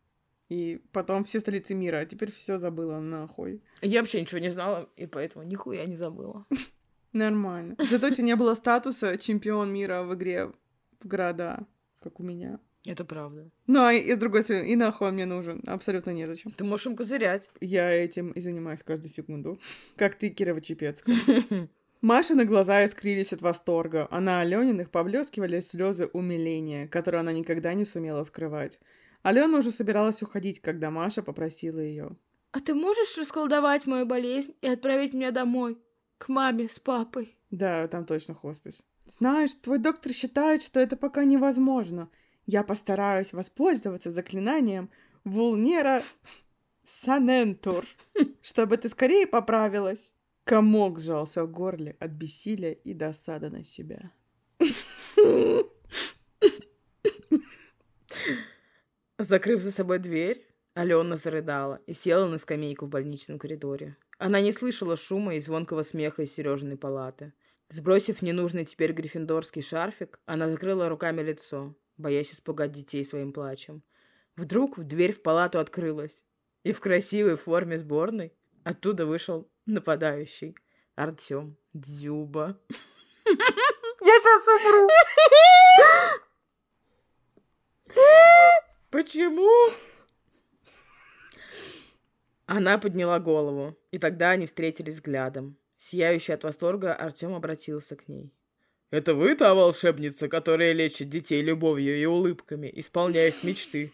И 0.50 0.82
потом 0.92 1.26
все 1.26 1.40
столицы 1.40 1.74
мира. 1.74 1.98
А 1.98 2.06
теперь 2.06 2.32
все 2.32 2.58
забыла 2.58 3.00
нахуй. 3.00 3.62
Я 3.82 4.02
вообще 4.02 4.22
ничего 4.22 4.40
не 4.40 4.50
знала, 4.50 4.90
и 4.96 5.06
поэтому 5.06 5.46
нихуя 5.46 5.86
не 5.86 5.96
забыла. 5.96 6.46
Нормально. 7.14 7.76
Зато 7.80 8.08
у 8.08 8.12
тебя 8.12 8.24
не 8.24 8.36
было 8.36 8.54
статуса 8.54 9.18
чемпион 9.18 9.74
мира 9.74 10.04
в 10.04 10.14
игре 10.16 10.52
в 11.00 11.08
города, 11.08 11.66
как 12.02 12.20
у 12.20 12.24
меня. 12.24 12.60
Это 12.86 13.04
правда. 13.04 13.50
Ну, 13.66 13.82
а 13.84 13.94
и 13.94 14.16
с 14.16 14.18
другой 14.18 14.44
стороны, 14.44 14.66
и 14.66 14.76
нахуй 14.78 15.10
он 15.10 15.16
мне 15.16 15.26
нужен. 15.26 15.62
Абсолютно 15.68 16.12
незачем. 16.12 16.52
Ты 16.52 16.64
можешь 16.64 16.88
им 16.88 16.96
козырять. 16.96 17.50
Я 17.60 17.92
этим 17.92 18.32
и 18.32 18.40
занимаюсь 18.40 18.84
каждую 18.84 19.10
секунду. 19.10 19.60
Как 19.98 20.16
ты, 20.16 20.30
Кирова-Чепецкая. 20.30 21.68
Машины 22.02 22.46
глаза 22.46 22.86
искрились 22.86 23.34
от 23.34 23.42
восторга, 23.42 24.08
а 24.12 24.20
на 24.20 24.42
Алёниных 24.42 24.92
поблескивали 24.92 25.62
слезы 25.62 26.06
умиления, 26.14 26.88
которые 26.88 27.22
она 27.22 27.32
никогда 27.32 27.74
не 27.74 27.86
сумела 27.86 28.24
скрывать. 28.24 28.80
Алена 29.24 29.58
уже 29.58 29.72
собиралась 29.72 30.22
уходить, 30.22 30.62
когда 30.62 30.92
Маша 30.92 31.24
попросила 31.24 31.80
ее. 31.80 32.16
А 32.52 32.60
ты 32.60 32.74
можешь 32.74 33.18
расколдовать 33.18 33.88
мою 33.88 34.06
болезнь 34.06 34.56
и 34.62 34.68
отправить 34.68 35.14
меня 35.14 35.32
домой? 35.32 35.78
К 36.18 36.30
маме 36.30 36.68
с 36.68 36.80
папой. 36.80 37.36
Да, 37.52 37.88
там 37.88 38.06
точно 38.06 38.34
хоспис. 38.34 38.84
Знаешь, 39.06 39.54
твой 39.56 39.78
доктор 39.78 40.12
считает, 40.14 40.64
что 40.64 40.80
это 40.80 40.98
пока 40.98 41.24
невозможно. 41.24 42.10
Я 42.46 42.64
постараюсь 42.64 43.34
воспользоваться 43.34 44.12
заклинанием 44.12 44.90
Вулнера 45.24 46.02
Санентур, 46.84 47.86
чтобы 48.42 48.78
ты 48.78 48.90
скорее 48.90 49.28
поправилась. 49.28 50.14
Комок 50.48 50.98
сжался 51.00 51.44
в 51.44 51.52
горле 51.52 51.98
от 52.00 52.12
бессилия 52.12 52.72
и 52.72 52.94
досады 52.94 53.50
на 53.50 53.64
себя. 53.64 54.14
Закрыв 59.18 59.62
за 59.62 59.72
собой 59.74 60.00
дверь, 60.00 60.48
Алена 60.74 61.18
зарыдала 61.18 61.82
и 61.86 61.94
села 61.94 62.30
на 62.30 62.38
скамейку 62.38 62.86
в 62.86 62.90
больничном 62.90 63.40
коридоре. 63.40 63.98
Она 64.20 64.40
не 64.40 64.54
слышала 64.54 64.96
шума 64.96 65.36
и 65.36 65.42
звонкого 65.42 65.84
смеха 65.84 66.22
из 66.22 66.32
Сережиной 66.32 66.78
палаты. 66.78 67.34
Сбросив 67.68 68.22
ненужный 68.22 68.64
теперь 68.64 68.94
гриффиндорский 68.94 69.62
шарфик, 69.62 70.22
она 70.26 70.50
закрыла 70.50 70.88
руками 70.88 71.22
лицо, 71.24 71.76
боясь 71.98 72.32
испугать 72.32 72.72
детей 72.72 73.04
своим 73.04 73.34
плачем. 73.34 73.84
Вдруг 74.38 74.78
в 74.78 74.86
дверь 74.86 75.12
в 75.12 75.22
палату 75.22 75.60
открылась, 75.60 76.24
и 76.64 76.72
в 76.72 76.80
красивой 76.80 77.36
форме 77.36 77.78
сборной 77.78 78.32
оттуда 78.64 79.06
вышел 79.06 79.50
нападающий 79.68 80.56
Артем 80.96 81.58
Дзюба. 81.74 82.60
Я 83.26 84.20
сейчас 84.22 84.48
умру. 84.48 84.88
Почему? 88.90 89.72
Она 92.46 92.78
подняла 92.78 93.20
голову, 93.20 93.78
и 93.92 93.98
тогда 94.00 94.32
они 94.32 94.48
встретились 94.48 94.96
взглядом. 94.96 95.58
Сияющий 95.76 96.34
от 96.34 96.44
восторга, 96.44 96.94
Артем 96.94 97.36
обратился 97.36 97.96
к 97.96 98.08
ней. 98.08 98.34
«Это 98.90 99.14
вы 99.14 99.36
та 99.36 99.54
волшебница, 99.54 100.30
которая 100.30 100.72
лечит 100.72 101.10
детей 101.10 101.42
любовью 101.42 102.00
и 102.00 102.06
улыбками, 102.06 102.72
исполняя 102.74 103.28
их 103.28 103.44
мечты? 103.44 103.92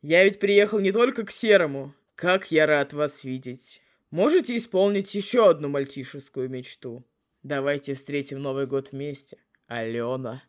Я 0.00 0.24
ведь 0.24 0.40
приехал 0.40 0.80
не 0.80 0.90
только 0.92 1.26
к 1.26 1.30
Серому. 1.30 1.94
Как 2.14 2.50
я 2.50 2.66
рад 2.66 2.94
вас 2.94 3.22
видеть. 3.22 3.82
Можете 4.12 4.58
исполнить 4.58 5.14
еще 5.14 5.48
одну 5.48 5.70
мальчишескую 5.70 6.50
мечту? 6.50 7.02
Давайте 7.42 7.94
встретим 7.94 8.42
Новый 8.42 8.66
год 8.66 8.92
вместе. 8.92 9.38
Алена». 9.66 10.42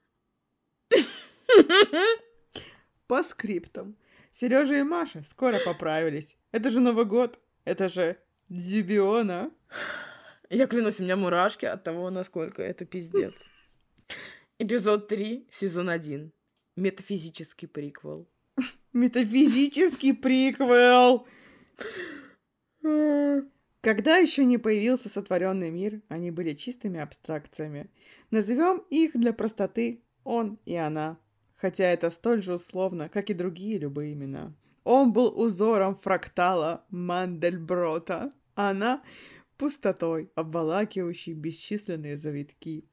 По 3.07 3.23
скриптам. 3.23 3.95
Сережа 4.31 4.75
и 4.75 4.83
Маша 4.83 5.23
скоро 5.23 5.59
поправились. 5.59 6.35
Это 6.51 6.71
же 6.71 6.81
Новый 6.81 7.05
год. 7.05 7.39
Это 7.63 7.87
же 7.87 8.17
Дзюбиона. 8.49 9.49
Я 10.49 10.67
клянусь, 10.67 10.99
у 10.99 11.03
меня 11.03 11.15
мурашки 11.15 11.65
от 11.65 11.85
того, 11.85 12.09
насколько 12.09 12.61
это 12.61 12.83
пиздец. 12.83 13.49
Эпизод 14.59 15.07
3, 15.07 15.47
сезон 15.49 15.87
1. 15.87 16.33
Метафизический 16.75 17.69
приквел. 17.69 18.27
Метафизический 18.91 20.13
приквел. 20.13 21.25
Когда 23.83 24.15
еще 24.15 24.45
не 24.45 24.57
появился 24.57 25.09
сотворенный 25.09 25.69
мир, 25.69 26.01
они 26.07 26.31
были 26.31 26.53
чистыми 26.53 27.01
абстракциями. 27.01 27.91
Назовем 28.31 28.77
их 28.89 29.11
для 29.11 29.33
простоты 29.33 30.01
он 30.23 30.57
и 30.63 30.73
она, 30.73 31.17
хотя 31.57 31.83
это 31.83 32.09
столь 32.09 32.41
же 32.41 32.53
условно, 32.53 33.09
как 33.09 33.29
и 33.29 33.33
другие 33.33 33.77
любые 33.77 34.13
имена. 34.13 34.55
Он 34.85 35.11
был 35.11 35.37
узором 35.37 35.97
фрактала 35.97 36.85
Мандельброта, 36.91 38.31
она— 38.55 39.03
пустотой, 39.57 40.31
обволакивающей 40.35 41.33
бесчисленные 41.33 42.15
завитки. 42.15 42.85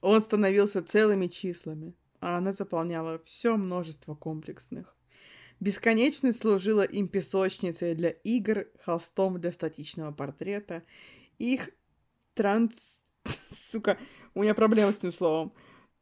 Он 0.00 0.20
становился 0.20 0.84
целыми 0.84 1.26
числами, 1.26 1.92
а 2.20 2.38
она 2.38 2.52
заполняла 2.52 3.20
все 3.24 3.56
множество 3.56 4.14
комплексных. 4.14 4.96
Бесконечность 5.60 6.40
служила 6.40 6.82
им 6.82 7.08
песочницей 7.08 7.94
для 7.94 8.10
игр, 8.10 8.66
холстом 8.84 9.40
для 9.40 9.52
статичного 9.52 10.12
портрета. 10.12 10.82
Их 11.38 11.70
транс... 12.34 13.00
Сука, 13.48 13.96
у 14.34 14.42
меня 14.42 14.54
проблема 14.54 14.92
с 14.92 14.98
этим 14.98 15.12
словом. 15.12 15.54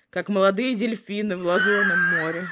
Как 0.09 0.29
молодые 0.29 0.75
дельфины 0.75 1.37
в 1.37 1.45
лазурном 1.45 1.99
море. 2.15 2.47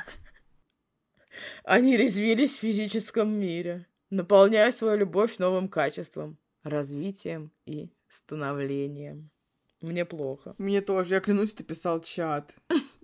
Они 1.63 1.95
резвились 1.95 2.57
в 2.57 2.59
физическом 2.59 3.31
мире, 3.31 3.87
наполняя 4.09 4.71
свою 4.71 4.97
любовь 4.97 5.37
новым 5.37 5.69
качеством, 5.69 6.37
развитием 6.63 7.51
и 7.65 7.89
становлением. 8.09 9.31
Мне 9.79 10.05
плохо. 10.05 10.53
Мне 10.57 10.81
тоже. 10.81 11.15
Я 11.15 11.21
клянусь, 11.21 11.53
ты 11.53 11.63
писал 11.63 12.01
чат. 12.01 12.55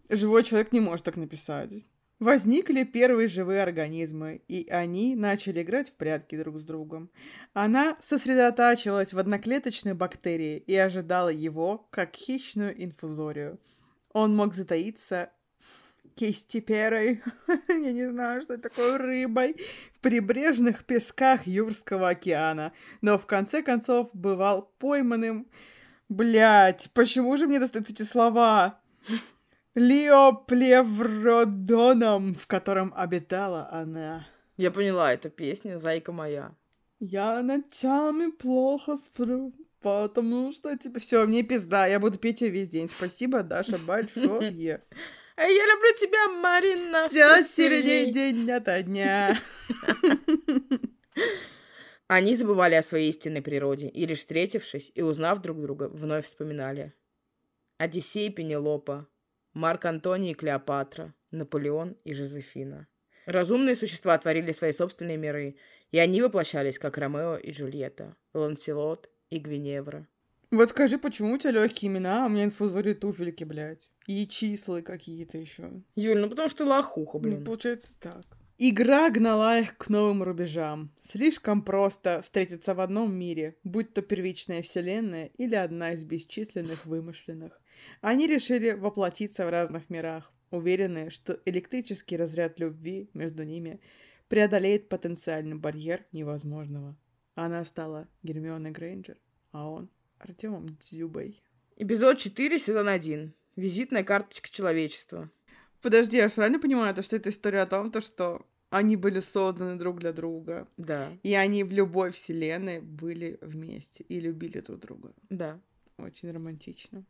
Живой 0.10 0.44
человек 0.44 0.72
не 0.72 0.80
может 0.80 1.06
так 1.06 1.16
написать. 1.16 1.86
Возникли 2.20 2.84
первые 2.84 3.28
живые 3.28 3.62
организмы, 3.62 4.42
и 4.48 4.68
они 4.72 5.16
начали 5.16 5.62
играть 5.62 5.92
в 5.92 5.94
прятки 5.94 6.36
друг 6.36 6.58
с 6.58 6.64
другом. 6.64 7.12
Она 7.54 7.96
сосредотачивалась 8.02 9.14
в 9.14 9.20
одноклеточной 9.20 9.94
бактерии 9.94 10.58
и 10.58 10.76
ожидала 10.76 11.30
его, 11.30 11.88
как 11.92 12.16
хищную 12.16 12.84
инфузорию. 12.84 13.60
Он 14.14 14.36
мог 14.36 14.56
затаиться 14.56 15.30
кистеперой, 16.16 17.22
я 17.68 17.92
не 17.92 18.10
знаю, 18.10 18.42
что 18.42 18.58
такое 18.58 18.98
рыбой, 18.98 19.56
в 19.94 20.00
прибрежных 20.00 20.86
песках 20.86 21.46
Юрского 21.46 22.10
океана, 22.10 22.74
но 23.02 23.20
в 23.20 23.28
конце 23.28 23.62
концов 23.62 24.10
бывал 24.14 24.74
пойманным... 24.80 25.48
Блять, 26.10 26.90
почему 26.94 27.36
же 27.36 27.48
мне 27.48 27.60
достаются 27.60 27.92
эти 27.94 28.04
слова? 28.04 28.80
Леоплевродоном, 29.78 32.34
в 32.34 32.48
котором 32.48 32.92
обитала 32.96 33.70
она. 33.72 34.28
Я 34.56 34.72
поняла, 34.72 35.14
это 35.14 35.30
песня 35.30 35.78
«Зайка 35.78 36.12
моя». 36.12 36.56
Я 37.00 37.44
ночами 37.44 38.32
плохо 38.32 38.96
сплю, 38.96 39.54
потому 39.80 40.52
что 40.52 40.76
тебе... 40.76 41.00
Все, 41.00 41.28
мне 41.28 41.44
пизда, 41.44 41.86
я 41.86 42.00
буду 42.00 42.18
петь 42.18 42.42
ее 42.42 42.50
весь 42.50 42.70
день. 42.70 42.90
Спасибо, 42.90 43.44
Даша, 43.44 43.78
большое. 43.86 44.82
А 45.36 45.44
я 45.44 45.66
люблю 45.68 45.94
тебя, 45.96 46.28
Марина. 46.30 47.08
Все 47.08 47.44
сильнее 47.44 48.12
день 48.12 48.50
ото 48.50 48.82
дня. 48.82 49.40
Они 52.08 52.36
забывали 52.36 52.74
о 52.74 52.82
своей 52.82 53.12
истинной 53.12 53.44
природе, 53.44 53.90
и 53.90 54.08
лишь 54.08 54.18
встретившись 54.20 54.92
и 54.96 55.04
узнав 55.04 55.40
друг 55.44 55.62
друга, 55.62 55.88
вновь 55.88 56.26
вспоминали. 56.26 56.96
Одиссей 57.78 58.30
и 58.30 58.32
Пенелопа, 58.32 59.08
Марк 59.58 59.86
Антоний 59.86 60.32
и 60.32 60.36
Клеопатра, 60.36 61.16
Наполеон 61.32 61.98
и 62.04 62.14
Жозефина. 62.14 62.88
Разумные 63.26 63.76
существа 63.76 64.16
творили 64.20 64.52
свои 64.52 64.72
собственные 64.72 65.18
миры, 65.18 65.56
и 65.92 65.98
они 65.98 66.22
воплощались, 66.22 66.78
как 66.78 67.00
Ромео 67.00 67.38
и 67.38 67.50
Джульетта, 67.50 68.16
Ланселот 68.36 69.10
и 69.32 69.40
Гвиневра. 69.40 70.08
Вот 70.52 70.70
скажи, 70.70 71.00
почему 71.00 71.34
у 71.34 71.38
тебя 71.40 71.54
легкие 71.54 71.92
имена, 71.92 72.24
а 72.24 72.28
у 72.28 72.30
меня 72.30 72.44
инфузории 72.44 72.94
туфельки, 72.94 73.46
блядь. 73.46 73.90
И 74.06 74.28
числа 74.28 74.82
какие-то 74.82 75.40
еще. 75.40 75.82
Юль, 75.96 76.20
ну 76.20 76.30
потому 76.30 76.50
что 76.50 76.64
ты 76.64 76.70
лохуха, 76.70 77.18
блин. 77.18 77.40
Ну, 77.40 77.46
получается 77.46 77.96
так. 78.00 78.26
Игра 78.60 79.10
гнала 79.10 79.58
их 79.58 79.76
к 79.78 79.90
новым 79.90 80.22
рубежам. 80.22 80.94
Слишком 81.02 81.64
просто 81.64 82.22
встретиться 82.22 82.76
в 82.76 82.80
одном 82.80 83.12
мире, 83.16 83.56
будь 83.64 83.92
то 83.92 84.04
первичная 84.04 84.62
вселенная 84.62 85.32
или 85.38 85.56
одна 85.56 85.94
из 85.94 86.04
бесчисленных 86.04 86.86
вымышленных. 86.86 87.60
Они 88.02 88.28
решили 88.28 88.72
воплотиться 88.72 89.46
в 89.46 89.50
разных 89.50 89.90
мирах, 89.90 90.32
уверенные, 90.52 91.10
что 91.10 91.40
электрический 91.46 92.18
разряд 92.18 92.60
любви 92.60 93.10
между 93.14 93.44
ними 93.44 93.80
преодолеет 94.28 94.90
потенциальный 94.90 95.56
барьер 95.56 96.06
невозможного. 96.12 96.96
Она 97.36 97.64
стала 97.66 98.08
Гермионой 98.24 98.72
Грейнджер, 98.72 99.18
а 99.52 99.70
он 99.70 99.90
Артемом 100.20 100.78
Дзюбой. 100.80 101.42
Эпизод 101.76 102.18
4, 102.18 102.60
сезон 102.60 102.88
1. 102.88 103.34
Визитная 103.56 104.04
карточка 104.04 104.50
человечества. 104.50 105.30
Подожди, 105.82 106.18
я 106.18 106.28
же 106.28 106.34
правильно 106.34 106.60
понимаю, 106.60 106.96
то, 106.96 107.02
что 107.02 107.16
это 107.16 107.30
история 107.30 107.62
о 107.62 107.68
том, 107.68 107.92
то, 107.92 108.02
что 108.02 108.46
они 108.70 108.96
были 108.96 109.20
созданы 109.20 109.78
друг 109.78 110.00
для 110.00 110.12
друга. 110.12 110.68
Да. 110.78 111.12
И 111.24 111.34
они 111.34 111.64
в 111.64 111.72
любой 111.72 112.12
вселенной 112.12 112.82
были 112.82 113.38
вместе 113.42 114.04
и 114.04 114.20
любили 114.20 114.60
друг 114.60 114.80
друга. 114.80 115.14
Да. 115.30 115.60
Очень 115.98 116.32
романтично. 116.32 117.06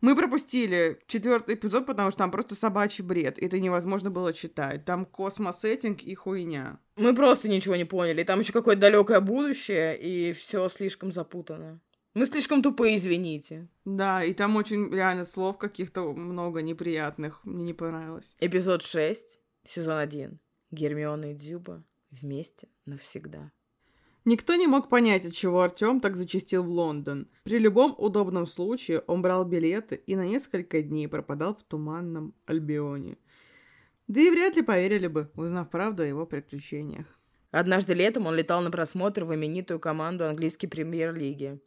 Мы 0.00 0.16
пропустили 0.16 1.00
четвертый 1.06 1.54
эпизод, 1.54 1.86
потому 1.86 2.10
что 2.10 2.18
там 2.18 2.30
просто 2.30 2.54
собачий 2.54 3.04
бред. 3.04 3.38
Это 3.38 3.60
невозможно 3.60 4.10
было 4.10 4.32
читать. 4.32 4.84
Там 4.84 5.06
космосеттинг 5.06 6.02
и 6.02 6.14
хуйня. 6.14 6.78
Мы 6.96 7.14
просто 7.14 7.48
ничего 7.48 7.76
не 7.76 7.84
поняли. 7.84 8.24
Там 8.24 8.40
еще 8.40 8.52
какое-то 8.52 8.80
далекое 8.80 9.20
будущее, 9.20 9.98
и 9.98 10.32
все 10.32 10.68
слишком 10.68 11.12
запутано. 11.12 11.80
Мы 12.14 12.26
слишком 12.26 12.62
тупые, 12.62 12.96
извините. 12.96 13.68
Да, 13.86 14.22
и 14.22 14.34
там 14.34 14.56
очень 14.56 14.92
реально 14.92 15.24
слов 15.24 15.56
каких-то 15.56 16.12
много 16.12 16.60
неприятных. 16.60 17.42
Мне 17.44 17.64
не 17.64 17.72
понравилось. 17.72 18.36
Эпизод 18.38 18.82
6, 18.82 19.40
сезон 19.64 19.98
1. 19.98 20.38
Гермиона 20.70 21.32
и 21.32 21.34
Дзюба 21.34 21.84
вместе 22.10 22.68
навсегда. 22.84 23.50
Никто 24.24 24.54
не 24.54 24.68
мог 24.68 24.88
понять, 24.88 25.26
от 25.26 25.32
чего 25.32 25.62
Артем 25.62 26.00
так 26.00 26.16
зачастил 26.16 26.62
в 26.62 26.68
Лондон. 26.68 27.28
При 27.42 27.58
любом 27.58 27.94
удобном 27.98 28.46
случае 28.46 29.00
он 29.08 29.20
брал 29.20 29.44
билеты 29.44 29.96
и 30.06 30.14
на 30.14 30.24
несколько 30.24 30.80
дней 30.80 31.08
пропадал 31.08 31.56
в 31.56 31.64
туманном 31.64 32.32
Альбионе. 32.46 33.18
Да 34.06 34.20
и 34.20 34.30
вряд 34.30 34.54
ли 34.54 34.62
поверили 34.62 35.08
бы, 35.08 35.28
узнав 35.34 35.70
правду 35.70 36.04
о 36.04 36.06
его 36.06 36.24
приключениях. 36.24 37.06
Однажды 37.50 37.94
летом 37.94 38.26
он 38.26 38.34
летал 38.36 38.62
на 38.62 38.70
просмотр 38.70 39.24
в 39.24 39.34
именитую 39.34 39.80
команду 39.80 40.26
английской 40.26 40.68
премьер-лиги 40.68 41.60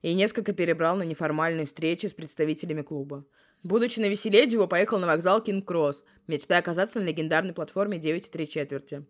и 0.00 0.14
несколько 0.14 0.52
перебрал 0.52 0.96
на 0.96 1.02
неформальные 1.02 1.66
встречи 1.66 2.06
с 2.06 2.14
представителями 2.14 2.82
клуба. 2.82 3.26
Будучи 3.62 3.98
на 3.98 4.08
веселе, 4.08 4.46
Дюба 4.46 4.66
поехал 4.66 4.98
на 4.98 5.06
вокзал 5.06 5.42
Кинг-Кросс, 5.42 6.04
мечтая 6.28 6.60
оказаться 6.60 7.00
на 7.00 7.04
легендарной 7.04 7.52
платформе 7.52 7.98
9,3 7.98 8.46
четверти. 8.46 9.04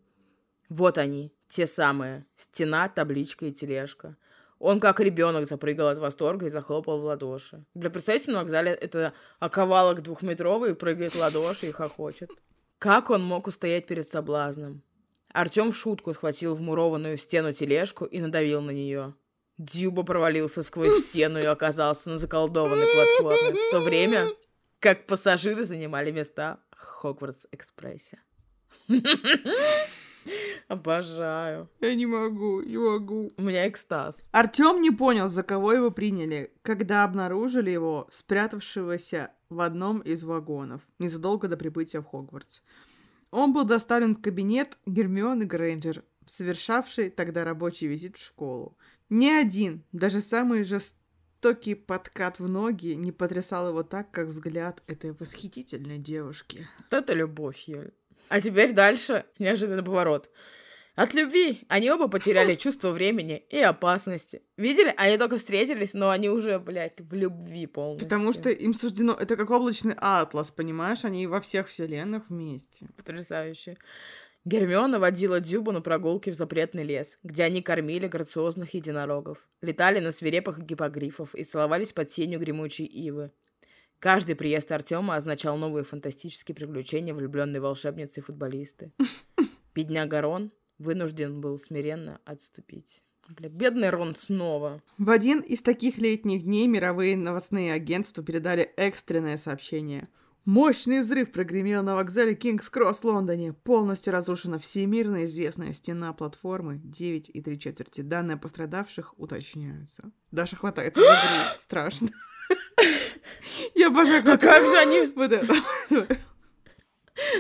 Вот 0.69 0.99
они, 0.99 1.33
те 1.49 1.67
самые. 1.67 2.27
Стена, 2.37 2.89
табличка 2.89 3.47
и 3.47 3.53
тележка. 3.53 4.17
Он 4.59 4.81
как 4.81 5.01
ребенок 5.01 5.47
запрыгал 5.47 5.89
от 5.89 5.99
восторга 5.99 6.47
и 6.47 6.51
захлопал 6.51 7.01
в 7.01 7.05
ладоши. 7.05 7.65
Для 7.75 7.91
представителя 7.91 8.35
на 8.35 8.41
вокзале 8.41 8.73
это 8.73 9.13
оковалок 9.39 10.03
двухметровый, 10.03 10.75
прыгает 10.75 11.15
в 11.15 11.19
ладоши 11.19 11.67
и 11.67 11.73
хохочет. 11.73 12.31
Как 12.79 13.11
он 13.11 13.23
мог 13.23 13.47
устоять 13.47 13.87
перед 13.87 14.09
соблазном? 14.09 14.83
Артем 15.33 15.73
в 15.73 15.77
шутку 15.77 16.15
схватил 16.15 16.55
в 16.55 17.17
стену 17.19 17.53
тележку 17.53 18.07
и 18.07 18.21
надавил 18.21 18.63
на 18.63 18.71
нее. 18.71 19.15
Дюба 19.59 20.03
провалился 20.03 20.63
сквозь 20.63 21.05
стену 21.05 21.39
и 21.39 21.45
оказался 21.45 22.11
на 22.11 22.19
заколдованной 22.19 22.87
платформе, 22.93 23.53
в 23.53 23.71
то 23.71 23.81
время 23.81 24.29
как 24.81 25.07
пассажиры 25.07 25.65
занимали 25.65 26.11
места 26.11 26.61
в 26.71 26.83
Хогвартс-экспрессе. 26.83 28.19
Обожаю. 30.69 31.69
Я 31.81 31.95
не 31.95 32.07
могу, 32.07 32.61
не 32.63 32.77
могу. 32.77 33.33
У 33.37 33.43
меня 33.43 33.69
экстаз. 33.69 34.29
Артем 34.33 34.81
не 34.81 34.91
понял, 34.91 35.29
за 35.29 35.43
кого 35.43 35.73
его 35.73 35.91
приняли, 35.91 36.53
когда 36.63 37.05
обнаружили 37.05 37.71
его, 37.71 38.07
спрятавшегося 38.11 39.31
в 39.49 39.61
одном 39.61 40.01
из 40.01 40.25
вагонов, 40.25 40.83
незадолго 40.99 41.49
до 41.49 41.57
прибытия 41.57 42.01
в 42.01 42.07
Хогвартс. 42.07 42.61
Он 43.31 43.53
был 43.53 43.65
доставлен 43.65 44.17
в 44.17 44.21
кабинет 44.21 44.79
Гермионы 44.87 45.45
Грейнджер, 45.45 46.05
совершавшей 46.27 47.11
тогда 47.11 47.45
рабочий 47.45 47.87
визит 47.87 48.17
в 48.17 48.25
школу. 48.25 48.77
Ни 49.09 49.29
один, 49.29 49.85
даже 49.93 50.21
самый 50.21 50.65
жестокий 50.65 50.97
жестокий 51.47 51.75
подкат 51.75 52.39
в 52.39 52.51
ноги 52.51 52.95
не 52.95 53.13
потрясал 53.13 53.69
его 53.69 53.83
так, 53.83 54.11
как 54.11 54.29
взгляд 54.29 54.83
этой 54.87 55.13
восхитительной 55.13 55.99
девушки. 55.99 56.67
Вот 56.79 56.93
это 56.93 57.13
любовь, 57.13 57.65
Юль. 57.69 57.93
А 58.29 58.41
теперь 58.41 58.73
дальше 58.73 59.25
неожиданный 59.39 59.83
поворот. 59.83 60.31
От 60.97 61.13
любви 61.13 61.61
они 61.69 61.91
оба 61.91 62.09
потеряли 62.09 62.55
чувство 62.55 62.91
времени 62.91 63.45
и 63.51 63.59
опасности. 63.59 64.43
Видели? 64.57 64.95
Они 64.97 65.19
только 65.19 65.37
встретились, 65.37 65.93
но 65.93 66.09
они 66.09 66.31
уже, 66.31 66.59
блядь, 66.59 67.01
в 67.01 67.13
любви 67.13 67.67
полностью. 67.67 68.09
Потому 68.09 68.33
что 68.33 68.49
им 68.49 68.73
суждено... 68.73 69.13
Это 69.13 69.37
как 69.37 69.51
облачный 69.51 69.95
атлас, 69.99 70.51
понимаешь? 70.51 71.05
Они 71.05 71.27
во 71.27 71.43
всех 71.43 71.69
вселенных 71.69 72.31
вместе. 72.31 72.89
Потрясающе. 72.97 73.77
Гермиона 74.47 74.99
водила 74.99 75.41
Дюбу 75.41 75.73
на 75.73 75.83
прогулки 75.83 76.31
в 76.31 76.35
запретный 76.35 76.85
лес, 76.85 77.19
где 77.23 77.43
они 77.43 77.63
кормили 77.63 78.07
грациозных 78.07 78.75
единорогов, 78.75 79.47
летали 79.61 79.99
на 79.99 80.13
свирепых 80.13 80.61
гипогрифов 80.61 81.35
и 81.35 81.43
целовались 81.43 81.93
под 81.93 82.11
сенью 82.11 82.39
гремучей 82.39 82.87
ивы. 82.87 83.33
Каждый 83.99 84.35
приезд 84.35 84.71
Артема 84.73 85.17
означал 85.17 85.57
новые 85.57 85.85
фантастические 85.85 86.55
приключения 86.55 87.15
влюбленной 87.15 87.61
волшебницы 87.61 88.21
и 88.21 88.23
футболисты. 88.23 88.93
Бедняга 89.75 90.21
Рон 90.21 90.53
вынужден 90.79 91.41
был 91.41 91.59
смиренно 91.59 92.21
отступить. 92.25 93.03
Бля, 93.29 93.49
бедный 93.49 93.91
Рон 93.91 94.15
снова. 94.15 94.83
В 94.99 95.11
один 95.11 95.41
из 95.41 95.63
таких 95.63 95.99
летних 95.99 96.45
дней 96.45 96.69
мировые 96.69 97.17
новостные 97.17 97.73
агентства 97.73 98.23
передали 98.23 98.63
экстренное 98.77 99.37
сообщение. 99.37 100.09
Мощный 100.45 101.01
взрыв 101.01 101.33
прогремел 101.33 101.83
на 101.83 101.97
вокзале 101.97 102.35
Кингс-Кросс, 102.35 103.03
Лондоне. 103.03 103.53
Полностью 103.53 104.13
разрушена 104.13 104.61
всемирно 104.61 105.25
известная 105.25 105.73
стена 105.73 106.13
платформы 106.13 106.81
9 106.85 107.31
и 107.35 107.43
3 107.43 107.59
четверти. 107.59 108.03
Данные 108.03 108.37
пострадавших 108.37 109.19
уточняются. 109.19 110.13
Даша 110.31 110.55
хватает 110.55 110.97
Страшно. 111.57 112.11
Я 113.75 113.89
обожаю, 113.89 114.23
А 114.33 114.39
как 114.39 114.67
же 114.67 114.77
они... 114.77 115.01
Вот 115.15 115.33
это. 115.33 115.55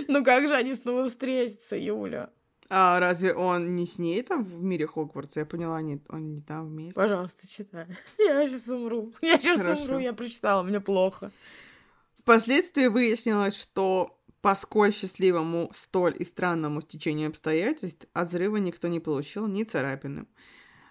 Ну 0.09 0.25
как 0.25 0.49
же 0.49 0.55
они 0.55 0.75
снова 0.75 1.07
встретятся, 1.09 1.77
Юля? 1.77 2.31
А 2.69 2.99
разве 2.99 3.35
он 3.35 3.77
не 3.77 3.87
с 3.87 3.99
ней 3.99 4.23
там 4.23 4.45
в 4.45 4.63
мире 4.63 4.87
Хогвартса? 4.87 5.41
Я 5.41 5.47
поняла, 5.47 5.81
нет, 5.83 6.03
он 6.09 6.33
не 6.33 6.41
там 6.41 6.69
вместе. 6.69 6.95
Пожалуйста, 6.95 7.47
читай. 7.47 7.87
Я 8.19 8.49
сейчас 8.49 8.69
умру. 8.69 9.13
Я 9.21 9.39
сейчас 9.39 9.61
Хорошо. 9.61 9.83
умру. 9.83 9.99
Я 9.99 10.13
прочитала, 10.13 10.63
мне 10.63 10.81
плохо. 10.81 11.31
Впоследствии 12.19 12.87
выяснилось, 12.87 13.55
что 13.55 14.19
по 14.41 14.55
сколь 14.55 14.93
счастливому, 14.93 15.71
столь 15.73 16.17
и 16.19 16.25
странному 16.25 16.81
стечению 16.81 17.29
обстоятельств 17.29 18.07
от 18.13 18.29
взрыва 18.29 18.57
никто 18.57 18.89
не 18.89 18.99
получил 19.01 19.47
ни 19.47 19.63
царапины. 19.63 20.27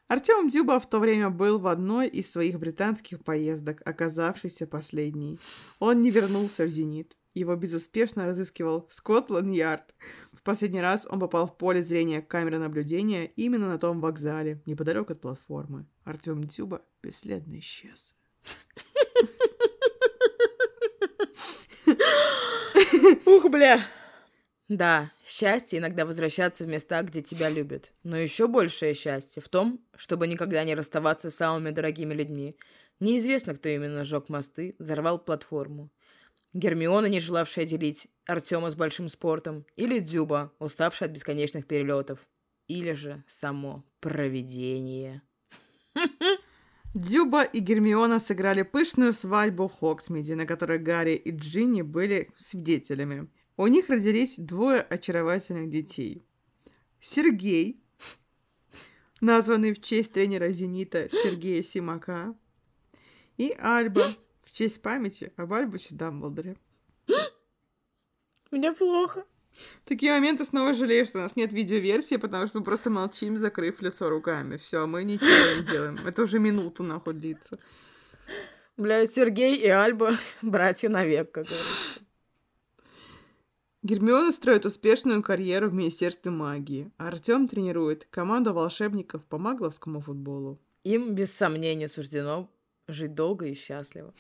Артем 0.08 0.50
Дюба 0.50 0.80
в 0.80 0.88
то 0.88 1.00
время 1.00 1.32
был 1.32 1.58
в 1.58 1.66
одной 1.66 2.08
из 2.08 2.32
своих 2.32 2.60
британских 2.60 3.24
поездок, 3.24 3.82
оказавшейся 3.86 4.68
последней. 4.68 5.40
Он 5.80 6.02
не 6.02 6.12
вернулся 6.12 6.66
в 6.66 6.70
«Зенит». 6.70 7.18
Его 7.34 7.56
безуспешно 7.56 8.28
разыскивал 8.28 8.86
Скотланд-Ярд. 8.90 9.94
В 10.32 10.42
последний 10.42 10.80
раз 10.80 11.08
он 11.10 11.20
попал 11.20 11.48
в 11.48 11.58
поле 11.58 11.84
зрения 11.84 12.22
камеры 12.22 12.60
наблюдения 12.60 13.26
именно 13.36 13.68
на 13.68 13.78
том 13.78 14.00
вокзале, 14.00 14.62
неподалеку 14.66 15.14
от 15.14 15.22
платформы. 15.22 15.86
Артем 16.06 16.44
Дюба 16.46 16.82
бесследно 17.02 17.58
исчез. 17.60 18.16
Ух, 23.26 23.50
бля. 23.50 23.82
Да, 24.68 25.12
счастье 25.24 25.78
иногда 25.78 26.06
возвращаться 26.06 26.66
в 26.66 26.68
места, 26.68 27.04
где 27.04 27.22
тебя 27.22 27.50
любят. 27.50 27.94
Но 28.04 28.18
еще 28.18 28.48
большее 28.48 28.96
счастье 28.96 29.42
в 29.42 29.48
том, 29.48 29.80
чтобы 29.96 30.28
никогда 30.28 30.64
не 30.64 30.74
расставаться 30.74 31.30
с 31.30 31.36
самыми 31.36 31.70
дорогими 31.70 32.16
людьми. 32.16 32.58
Неизвестно, 33.00 33.54
кто 33.54 33.70
именно 33.70 34.04
сжег 34.04 34.28
мосты, 34.30 34.76
взорвал 34.80 35.20
платформу. 35.20 35.92
Гермиона, 36.54 37.06
не 37.08 37.20
желавшая 37.20 37.66
делить 37.66 38.08
Артема 38.26 38.72
с 38.72 38.76
большим 38.76 39.10
спортом, 39.10 39.66
или 39.76 40.00
Дзюба, 40.00 40.52
уставшая 40.58 41.10
от 41.10 41.14
бесконечных 41.14 41.68
перелетов, 41.68 42.26
или 42.68 42.94
же 42.94 43.24
само 43.28 43.84
провидение. 44.00 45.22
Дюба 46.96 47.44
и 47.44 47.60
Гермиона 47.60 48.20
сыграли 48.20 48.62
пышную 48.62 49.12
свадьбу 49.12 49.68
в 49.68 49.74
Хоксмиде, 49.74 50.36
на 50.36 50.46
которой 50.46 50.80
Гарри 50.80 51.16
и 51.16 51.32
Джинни 51.32 51.82
были 51.82 52.32
свидетелями. 52.38 53.28
У 53.58 53.68
них 53.68 53.90
родились 53.90 54.36
двое 54.38 54.82
очаровательных 54.82 55.70
детей. 55.70 56.24
Сергей, 57.00 57.82
названный 59.22 59.74
в 59.74 59.82
честь 59.82 60.12
тренера 60.12 60.50
«Зенита» 60.50 61.08
Сергея 61.10 61.64
Симака, 61.64 62.36
и 63.38 63.56
Альба, 63.58 64.08
в 64.44 64.52
честь 64.52 64.82
памяти 64.82 65.32
об 65.38 65.54
Альбусе 65.54 65.96
Дамблдоре. 65.96 66.58
Мне 68.52 68.74
плохо. 68.74 69.24
В 69.84 69.88
такие 69.88 70.12
моменты 70.12 70.44
снова 70.44 70.74
жалею, 70.74 71.06
что 71.06 71.20
у 71.20 71.22
нас 71.22 71.36
нет 71.38 71.54
видеоверсии, 71.54 72.18
потому 72.18 72.48
что 72.48 72.60
мы 72.60 72.66
просто 72.66 72.90
молчим, 72.90 73.38
закрыв 73.38 73.82
лицо 73.82 74.10
руками. 74.10 74.58
Все, 74.58 74.86
мы 74.86 75.04
ничего 75.04 75.62
не 75.62 75.66
делаем. 75.66 75.98
Это 76.06 76.24
уже 76.24 76.40
минуту 76.40 76.84
нахуй 76.84 77.14
длится. 77.14 77.58
Бля, 78.76 79.06
Сергей 79.08 79.56
и 79.56 79.68
Альба 79.68 80.18
братья 80.42 80.90
навек, 80.90 81.32
как 81.32 81.46
говорится. 81.46 82.05
Гермиона 83.86 84.32
строит 84.32 84.66
успешную 84.66 85.22
карьеру 85.22 85.70
в 85.70 85.74
Министерстве 85.76 86.32
магии, 86.32 86.92
а 86.98 87.10
Артем 87.10 87.48
тренирует 87.48 88.08
команду 88.10 88.52
волшебников 88.52 89.24
по 89.26 89.38
магловскому 89.38 90.00
футболу. 90.00 90.60
Им, 90.84 91.14
без 91.14 91.32
сомнения, 91.32 91.88
суждено 91.88 92.50
жить 92.88 93.14
долго 93.14 93.46
и 93.46 93.54
счастливо. 93.54 94.12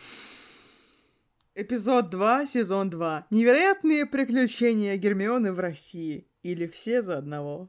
Эпизод 1.56 2.12
2, 2.12 2.46
сезон 2.46 2.92
2. 2.92 3.26
Невероятные 3.32 4.06
приключения 4.06 4.98
Гермионы 4.98 5.52
в 5.52 5.60
России. 5.60 6.28
Или 6.44 6.68
все 6.68 7.02
за 7.02 7.18
одного. 7.18 7.68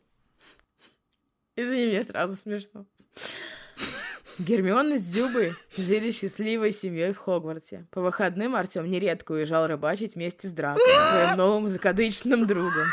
Извини, 1.57 1.87
мне 1.87 2.05
сразу 2.05 2.37
смешно. 2.37 2.85
Гермиона 4.39 4.99
с 4.99 5.03
Дзюбой 5.03 5.55
жили 5.77 6.11
счастливой 6.11 6.73
семьей 6.73 7.13
в 7.13 7.19
Хогвартсе. 7.19 7.87
По 7.91 8.03
выходным 8.03 8.55
Артем 8.55 8.89
нередко 8.89 9.33
уезжал 9.33 9.67
рыбачить 9.67 10.15
вместе 10.15 10.49
с 10.49 10.53
Драком, 10.53 10.83
своим 10.85 11.37
новым 11.37 11.69
закадычным 11.69 12.47
другом. 12.47 12.87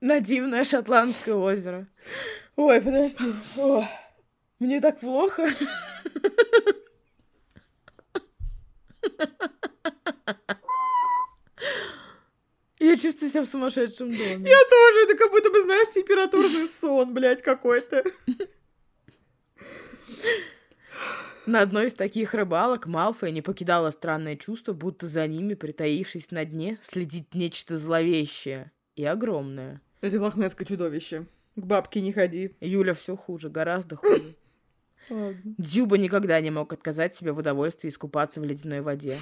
На 0.00 0.20
дивное 0.20 0.64
шотландское 0.64 1.34
озеро. 1.34 1.88
Ой, 2.54 2.80
подожди. 2.80 3.34
О, 3.56 3.84
мне 4.60 4.80
так 4.80 5.00
плохо. 5.00 5.48
Я 12.78 12.96
чувствую 12.96 13.28
себя 13.28 13.42
в 13.42 13.46
сумасшедшем 13.46 14.12
доме. 14.12 14.48
Я 14.48 14.64
тоже, 14.70 15.04
это 15.04 15.16
как 15.16 15.32
будто 15.32 15.50
бы, 15.50 15.62
знаешь, 15.62 15.88
температурный 15.92 16.68
сон, 16.68 17.12
блядь, 17.12 17.42
какой-то. 17.42 18.04
На 21.46 21.62
одной 21.62 21.86
из 21.86 21.94
таких 21.94 22.34
рыбалок 22.34 22.86
Малфой 22.86 23.32
не 23.32 23.40
покидало 23.40 23.90
странное 23.90 24.36
чувство, 24.36 24.74
будто 24.74 25.08
за 25.08 25.26
ними, 25.26 25.54
притаившись 25.54 26.30
на 26.30 26.44
дне, 26.44 26.78
следит 26.82 27.34
нечто 27.34 27.78
зловещее 27.78 28.70
и 28.96 29.04
огромное. 29.04 29.80
Это 30.02 30.20
лохнесское 30.20 30.66
чудовище. 30.66 31.26
К 31.56 31.64
бабке 31.64 32.02
не 32.02 32.12
ходи. 32.12 32.54
Юля 32.60 32.92
все 32.92 33.16
хуже, 33.16 33.48
гораздо 33.48 33.96
хуже. 33.96 34.36
Ладно. 35.10 35.54
Дзюба 35.56 35.96
никогда 35.96 36.40
не 36.40 36.50
мог 36.50 36.72
отказать 36.72 37.14
себе 37.14 37.32
в 37.32 37.38
удовольствии 37.38 37.88
искупаться 37.88 38.40
в 38.40 38.44
ледяной 38.44 38.82
воде. 38.82 39.18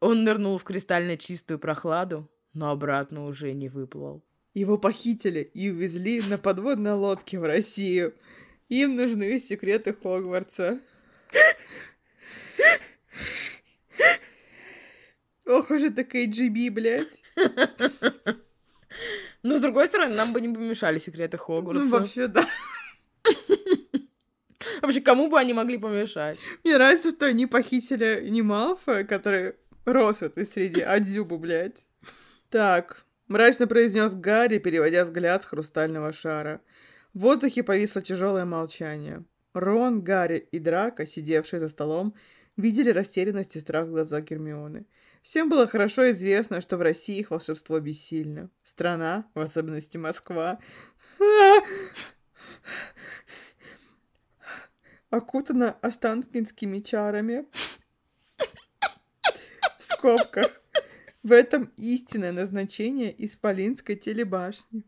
Он 0.00 0.22
нырнул 0.22 0.58
в 0.58 0.64
кристально 0.64 1.16
чистую 1.16 1.58
прохладу, 1.58 2.30
но 2.52 2.70
обратно 2.70 3.26
уже 3.26 3.52
не 3.52 3.68
выплыл. 3.68 4.22
Его 4.54 4.78
похитили 4.78 5.48
и 5.54 5.70
увезли 5.70 6.22
на 6.22 6.38
подводной 6.38 6.92
лодке 6.92 7.38
в 7.38 7.44
Россию. 7.44 8.14
Им 8.68 8.96
нужны 8.96 9.38
секреты 9.38 9.92
Хогвартса. 9.92 10.80
Ох 15.46 15.70
уж 15.70 15.82
это 15.82 16.02
KGB, 16.02 16.70
блядь. 16.70 17.22
Но, 19.42 19.56
с 19.56 19.60
другой 19.60 19.86
стороны, 19.86 20.14
нам 20.14 20.32
бы 20.32 20.40
не 20.40 20.52
помешали 20.52 20.98
секреты 20.98 21.38
Хогвартса. 21.38 21.84
Ну, 21.84 21.90
вообще, 21.90 22.26
да. 22.26 22.48
Вообще, 24.82 25.00
кому 25.00 25.30
бы 25.30 25.38
они 25.38 25.52
могли 25.52 25.78
помешать? 25.78 26.38
Мне 26.64 26.74
нравится, 26.74 27.10
что 27.10 27.26
они 27.26 27.46
похитили 27.46 28.28
не 28.28 28.42
Малфоя, 28.42 29.04
который 29.04 29.54
рос 29.84 30.18
в 30.18 30.22
этой 30.22 30.44
среде, 30.46 30.84
а 30.84 30.98
Дзюбу, 31.00 31.38
блядь. 31.38 31.88
Так, 32.50 33.04
мрачно 33.28 33.66
произнес 33.66 34.14
Гарри, 34.14 34.58
переводя 34.58 35.04
взгляд 35.04 35.42
с 35.42 35.46
хрустального 35.46 36.12
шара. 36.12 36.60
В 37.14 37.20
воздухе 37.20 37.62
повисло 37.62 38.02
тяжелое 38.02 38.44
молчание. 38.44 39.24
Рон, 39.54 40.02
Гарри 40.02 40.48
и 40.50 40.58
Драко, 40.58 41.06
сидевшие 41.06 41.60
за 41.60 41.68
столом, 41.68 42.14
видели 42.56 42.90
растерянность 42.90 43.56
и 43.56 43.60
страх 43.60 43.86
в 43.86 43.90
глазах 43.90 44.24
Гермионы. 44.24 44.86
Всем 45.22 45.48
было 45.48 45.66
хорошо 45.66 46.10
известно, 46.10 46.60
что 46.60 46.76
в 46.76 46.82
России 46.82 47.18
их 47.18 47.30
волшебство 47.30 47.78
бессильно. 47.80 48.50
Страна, 48.62 49.30
в 49.34 49.40
особенности 49.40 49.96
Москва, 49.96 50.58
окутана 55.10 55.72
останкинскими 55.82 56.80
чарами. 56.80 57.46
В 59.78 59.84
скобках. 59.84 60.60
В 61.22 61.32
этом 61.32 61.72
истинное 61.76 62.32
назначение 62.32 63.14
Исполинской 63.24 63.96
телебашни. 63.96 64.84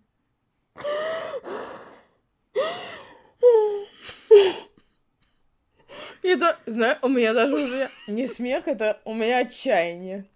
Это, 6.22 6.58
знаю, 6.66 6.96
у 7.02 7.08
меня 7.08 7.34
даже 7.34 7.56
уже 7.56 7.90
не 8.06 8.26
смех, 8.28 8.68
это 8.68 9.00
у 9.04 9.14
меня 9.14 9.38
отчаяние. 9.38 10.26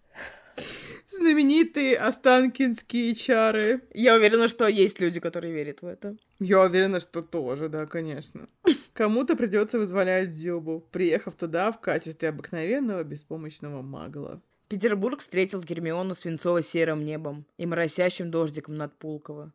Знаменитые 1.06 1.96
останкинские 1.96 3.14
чары. 3.14 3.82
Я 3.92 4.16
уверена, 4.16 4.48
что 4.48 4.66
есть 4.66 4.98
люди, 4.98 5.20
которые 5.20 5.52
верят 5.52 5.82
в 5.82 5.86
это. 5.86 6.16
Я 6.40 6.62
уверена, 6.62 6.98
что 6.98 7.22
тоже, 7.22 7.68
да, 7.68 7.86
конечно. 7.86 8.48
Кому-то 8.92 9.36
придется 9.36 9.78
вызволять 9.78 10.32
Дзюбу, 10.32 10.80
приехав 10.90 11.36
туда 11.36 11.70
в 11.70 11.80
качестве 11.80 12.30
обыкновенного 12.30 13.04
беспомощного 13.04 13.82
магла. 13.82 14.40
Петербург 14.68 15.20
встретил 15.20 15.62
Гермиону 15.62 16.14
свинцово-серым 16.14 17.04
небом 17.04 17.46
и 17.58 17.66
моросящим 17.66 18.30
дождиком 18.30 18.76
над 18.76 18.98
Пулково. 18.98 19.52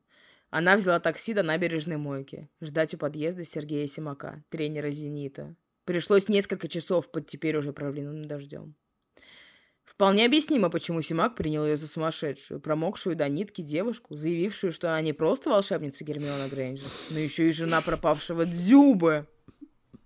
Она 0.51 0.77
взяла 0.77 0.99
такси 0.99 1.33
до 1.33 1.43
набережной 1.43 1.97
Мойки, 1.97 2.49
ждать 2.61 2.93
у 2.93 2.97
подъезда 2.97 3.43
Сергея 3.43 3.87
Симака, 3.87 4.43
тренера 4.49 4.91
«Зенита». 4.91 5.55
Пришлось 5.85 6.27
несколько 6.27 6.67
часов 6.67 7.11
под 7.11 7.27
теперь 7.27 7.57
уже 7.57 7.73
проливным 7.73 8.25
дождем. 8.25 8.75
Вполне 9.83 10.25
объяснимо, 10.25 10.69
почему 10.69 11.01
Симак 11.01 11.35
принял 11.35 11.65
ее 11.65 11.75
за 11.75 11.87
сумасшедшую, 11.87 12.59
промокшую 12.59 13.15
до 13.15 13.27
нитки 13.27 13.61
девушку, 13.61 14.15
заявившую, 14.15 14.71
что 14.71 14.89
она 14.89 15.01
не 15.01 15.13
просто 15.13 15.49
волшебница 15.49 16.03
Гермиона 16.03 16.47
Грейнджер, 16.47 16.87
но 17.09 17.17
еще 17.17 17.49
и 17.49 17.51
жена 17.51 17.81
пропавшего 17.81 18.45
Дзюбы. 18.45 19.27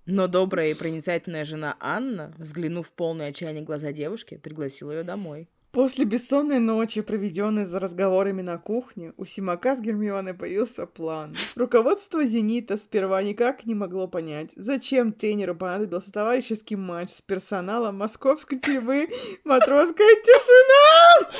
Но 0.05 0.27
добрая 0.27 0.71
и 0.71 0.73
проницательная 0.73 1.45
жена 1.45 1.77
Анна, 1.79 2.33
взглянув 2.37 2.87
в 2.87 2.91
полное 2.91 3.29
отчаяние 3.29 3.63
глаза 3.63 3.91
девушки, 3.93 4.37
пригласила 4.37 4.91
ее 4.91 5.03
домой. 5.03 5.47
После 5.71 6.05
бессонной 6.05 6.59
ночи, 6.59 7.01
проведенной 7.01 7.65
за 7.65 7.79
разговорами 7.79 8.43
на 8.43 8.59
кухне, 8.59 9.11
у 9.17 9.25
Симака 9.25 9.75
с 9.75 9.81
Гермионой 9.81 10.35
появился 10.35 10.85
план. 10.85 11.33
Руководство 11.55 12.23
«Зенита» 12.25 12.77
сперва 12.77 13.23
никак 13.23 13.65
не 13.65 13.73
могло 13.73 14.07
понять, 14.07 14.51
зачем 14.55 15.13
тренеру 15.13 15.55
понадобился 15.55 16.11
товарищеский 16.11 16.75
матч 16.75 17.09
с 17.09 17.21
персоналом 17.23 17.97
московской 17.97 18.59
тюрьмы 18.59 19.09
«Матросская 19.45 20.15
тишина». 20.21 21.31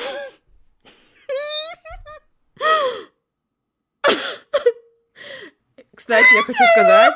Кстати, 5.94 6.36
я 6.36 6.42
хочу 6.42 6.64
сказать, 6.74 7.14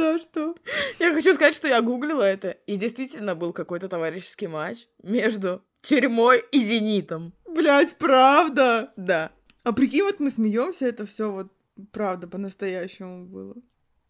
Да, 0.00 0.18
что? 0.18 0.54
я 0.98 1.12
хочу 1.12 1.34
сказать, 1.34 1.54
что 1.54 1.68
я 1.68 1.82
гуглила 1.82 2.22
это, 2.22 2.50
и 2.66 2.76
действительно 2.76 3.34
был 3.34 3.52
какой-то 3.52 3.86
товарищеский 3.86 4.46
матч 4.46 4.86
между 5.02 5.62
тюрьмой 5.82 6.42
и 6.52 6.58
зенитом. 6.58 7.34
Блять, 7.46 7.96
правда? 7.96 8.94
Да. 8.96 9.30
А 9.62 9.72
прикинь, 9.74 10.04
вот 10.04 10.18
мы 10.18 10.30
смеемся, 10.30 10.86
это 10.86 11.04
все 11.04 11.30
вот 11.30 11.52
правда 11.92 12.26
по-настоящему 12.28 13.26
было. 13.26 13.56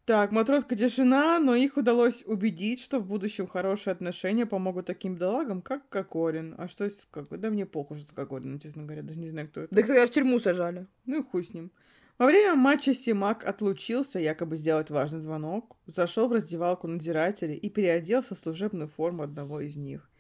Так, 0.05 0.31
матроска 0.31 0.77
тишина, 0.77 1.39
но 1.41 1.55
их 1.55 1.77
удалось 1.77 2.23
убедить, 2.25 2.81
что 2.81 3.01
в 3.01 3.07
будущем 3.07 3.47
хорошие 3.49 3.93
отношения 3.93 4.47
помогут 4.47 4.87
таким 4.87 5.15
бедолагам, 5.15 5.61
как 5.61 5.89
Кокорин. 5.89 6.55
А 6.57 6.69
что 6.69 6.89
с 6.89 7.07
Кокорин? 7.11 7.41
Да 7.41 7.51
мне 7.51 7.67
похуй, 7.67 7.99
что 7.99 8.09
с 8.09 8.13
Кокорином, 8.13 8.61
честно 8.61 8.85
говоря, 8.85 9.03
даже 9.03 9.19
не 9.19 9.29
знаю, 9.29 9.49
кто 9.49 9.63
это. 9.63 9.75
Да 9.75 9.83
когда 9.83 10.07
в 10.07 10.11
тюрьму 10.11 10.39
сажали. 10.39 10.87
Ну 11.05 11.21
и 11.21 11.25
хуй 11.25 11.45
с 11.45 11.53
ним. 11.53 11.73
Во 12.21 12.27
время 12.27 12.55
матча 12.55 12.93
Симак 12.93 13.47
отлучился, 13.47 14.19
якобы 14.19 14.57
сделать 14.57 14.91
важный 14.91 15.21
звонок, 15.21 15.79
зашел 15.87 16.29
в 16.29 16.33
раздевалку 16.33 16.87
надзирателей 16.87 17.57
и 17.57 17.71
переоделся 17.71 18.35
в 18.35 18.39
служебную 18.39 18.89
форму 18.89 19.23
одного 19.23 19.63
из 19.63 19.77
них. 19.77 20.11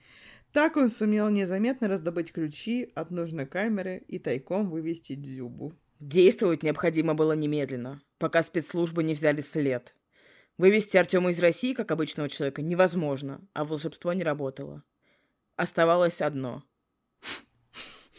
Так 0.50 0.78
он 0.78 0.88
сумел 0.88 1.28
незаметно 1.28 1.88
раздобыть 1.88 2.32
ключи 2.32 2.90
от 2.94 3.10
нужной 3.10 3.44
камеры 3.44 4.02
и 4.08 4.18
тайком 4.18 4.70
вывести 4.70 5.14
Дзюбу. 5.14 5.74
Действовать 5.98 6.62
необходимо 6.62 7.12
было 7.12 7.34
немедленно, 7.34 8.00
пока 8.16 8.42
спецслужбы 8.42 9.02
не 9.02 9.12
взяли 9.12 9.42
след. 9.42 9.94
Вывести 10.56 10.96
Артема 10.96 11.32
из 11.32 11.38
России, 11.38 11.74
как 11.74 11.90
обычного 11.90 12.30
человека, 12.30 12.62
невозможно, 12.62 13.46
а 13.52 13.66
волшебство 13.66 14.14
не 14.14 14.22
работало. 14.22 14.84
Оставалось 15.56 16.22
одно. 16.22 16.64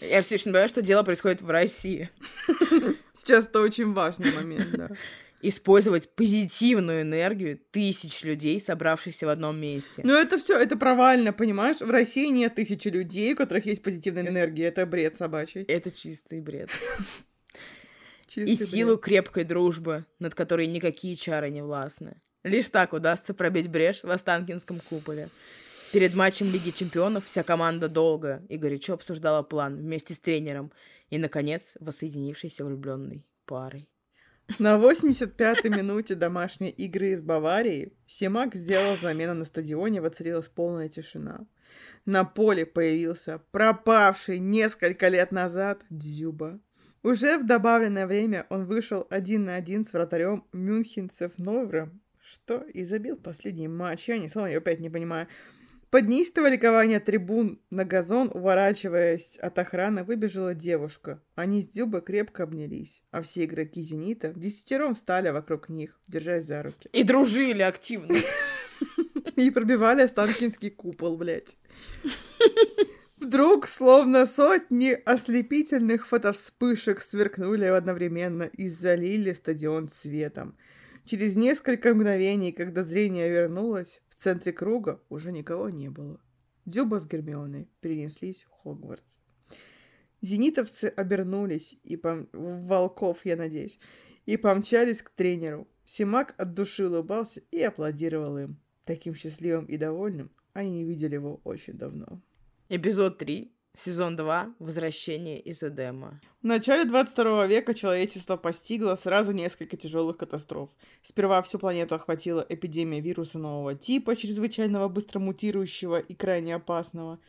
Я 0.01 0.21
все 0.21 0.35
еще 0.35 0.49
не 0.49 0.53
понимаю, 0.53 0.67
что 0.67 0.83
дело 0.83 1.01
происходит 1.01 1.41
в 1.41 1.49
России. 1.49 2.11
Сейчас 3.21 3.45
это 3.45 3.61
очень 3.61 3.93
важный 3.93 4.31
момент, 4.31 4.71
да. 4.71 4.89
Использовать 5.43 6.09
позитивную 6.15 7.01
энергию 7.03 7.59
тысяч 7.71 8.23
людей, 8.23 8.59
собравшихся 8.59 9.27
в 9.27 9.29
одном 9.29 9.59
месте. 9.59 10.01
Но 10.03 10.15
это 10.15 10.37
все, 10.39 10.57
это 10.57 10.75
провально, 10.75 11.31
понимаешь? 11.33 11.81
В 11.81 11.89
России 11.89 12.27
нет 12.27 12.55
тысячи 12.55 12.87
людей, 12.87 13.33
у 13.33 13.35
которых 13.35 13.65
есть 13.67 13.83
позитивная 13.83 14.27
энергия. 14.27 14.65
Это 14.65 14.85
бред 14.87 15.17
собачий. 15.17 15.61
Это 15.63 15.91
чистый 15.91 16.41
бред. 16.41 16.69
Чистый 18.27 18.53
И 18.53 18.55
бред. 18.55 18.69
силу 18.69 18.97
крепкой 18.97 19.43
дружбы, 19.43 20.05
над 20.19 20.33
которой 20.33 20.65
никакие 20.65 21.15
чары 21.15 21.49
не 21.49 21.61
властны. 21.61 22.21
Лишь 22.43 22.69
так 22.69 22.93
удастся 22.93 23.33
пробить 23.33 23.67
брешь 23.67 24.03
в 24.03 24.09
Останкинском 24.09 24.79
куполе. 24.79 25.29
Перед 25.93 26.15
матчем 26.15 26.49
Лиги 26.49 26.69
Чемпионов 26.69 27.25
вся 27.25 27.43
команда 27.43 27.89
долго 27.89 28.45
и 28.47 28.55
горячо 28.55 28.93
обсуждала 28.93 29.43
план 29.43 29.75
вместе 29.75 30.13
с 30.13 30.19
тренером 30.19 30.71
и, 31.09 31.17
наконец, 31.17 31.75
воссоединившейся 31.81 32.63
влюбленной 32.63 33.25
парой. 33.45 33.89
На 34.57 34.77
85-й 34.77 35.69
минуте 35.69 36.15
домашней 36.15 36.69
игры 36.69 37.09
из 37.09 37.21
Баварии 37.21 37.93
Симак 38.05 38.55
сделал 38.55 38.95
замену 38.95 39.33
на 39.33 39.43
стадионе, 39.43 39.99
воцарилась 39.99 40.47
полная 40.47 40.87
тишина. 40.87 41.45
На 42.05 42.23
поле 42.23 42.65
появился 42.65 43.41
пропавший 43.51 44.39
несколько 44.39 45.09
лет 45.09 45.33
назад 45.33 45.83
Дзюба. 45.89 46.61
Уже 47.03 47.37
в 47.37 47.45
добавленное 47.45 48.07
время 48.07 48.47
он 48.49 48.65
вышел 48.65 49.07
один 49.09 49.43
на 49.43 49.55
один 49.55 49.83
с 49.83 49.91
вратарем 49.91 50.45
мюнхенцев 50.53 51.37
Новром, 51.37 52.01
что 52.23 52.61
и 52.61 52.85
забил 52.85 53.17
последний 53.17 53.67
матч. 53.67 54.07
Я 54.07 54.17
ни 54.17 54.27
слова 54.27 54.47
опять 54.47 54.79
не 54.79 54.89
понимаю. 54.89 55.27
Под 55.91 56.07
неистовое 56.07 56.51
ликование 56.51 57.01
трибун 57.01 57.59
на 57.69 57.83
газон, 57.83 58.31
уворачиваясь 58.33 59.35
от 59.35 59.59
охраны, 59.59 60.05
выбежала 60.05 60.55
девушка. 60.55 61.21
Они 61.35 61.61
с 61.61 61.67
Дзюбой 61.67 62.01
крепко 62.01 62.43
обнялись, 62.43 63.03
а 63.11 63.21
все 63.21 63.43
игроки 63.43 63.81
«Зенита» 63.81 64.31
десятером 64.33 64.95
встали 64.95 65.31
вокруг 65.31 65.67
них, 65.67 65.99
держась 66.07 66.45
за 66.45 66.63
руки. 66.63 66.87
И 66.93 67.03
дружили 67.03 67.61
активно. 67.61 68.15
И 69.35 69.51
пробивали 69.51 70.03
Останкинский 70.03 70.69
купол, 70.69 71.17
блядь. 71.17 71.57
Вдруг, 73.17 73.67
словно 73.67 74.25
сотни 74.25 74.97
ослепительных 75.05 76.07
фотовспышек 76.07 77.01
сверкнули 77.01 77.65
одновременно 77.65 78.43
и 78.43 78.69
залили 78.69 79.33
стадион 79.33 79.89
светом. 79.89 80.55
Через 81.05 81.35
несколько 81.35 81.93
мгновений, 81.93 82.51
когда 82.51 82.83
зрение 82.83 83.29
вернулось, 83.29 84.01
в 84.07 84.15
центре 84.15 84.53
круга 84.53 85.01
уже 85.09 85.31
никого 85.31 85.69
не 85.69 85.89
было. 85.89 86.19
Дюба 86.65 86.99
с 86.99 87.07
Гермионой 87.07 87.67
перенеслись 87.79 88.43
в 88.43 88.51
Хогвартс. 88.51 89.19
Зенитовцы 90.21 90.85
обернулись, 90.85 91.79
и 91.83 91.97
пом... 91.97 92.29
волков, 92.33 93.25
я 93.25 93.35
надеюсь, 93.35 93.79
и 94.27 94.37
помчались 94.37 95.01
к 95.01 95.09
тренеру. 95.09 95.67
Симак 95.85 96.35
от 96.37 96.53
души 96.53 96.87
улыбался 96.87 97.41
и 97.51 97.61
аплодировал 97.61 98.37
им. 98.37 98.61
Таким 98.85 99.15
счастливым 99.15 99.65
и 99.65 99.77
довольным 99.77 100.31
они 100.53 100.69
не 100.71 100.83
видели 100.83 101.15
его 101.15 101.41
очень 101.43 101.73
давно. 101.73 102.21
Эпизод 102.69 103.17
3. 103.17 103.51
Сезон 103.73 104.17
2. 104.17 104.55
Возвращение 104.59 105.39
из 105.39 105.63
Эдема. 105.63 106.19
В 106.41 106.45
начале 106.45 106.83
22 106.83 107.47
века 107.47 107.73
человечество 107.73 108.35
постигло 108.35 108.95
сразу 108.95 109.31
несколько 109.31 109.77
тяжелых 109.77 110.17
катастроф. 110.17 110.69
Сперва 111.01 111.41
всю 111.41 111.57
планету 111.57 111.95
охватила 111.95 112.45
эпидемия 112.47 112.99
вируса 112.99 113.39
нового 113.39 113.73
типа, 113.73 114.17
чрезвычайного 114.17 114.89
быстро 114.89 115.19
мутирующего 115.19 115.99
и 115.99 116.13
крайне 116.13 116.55
опасного. 116.55 117.19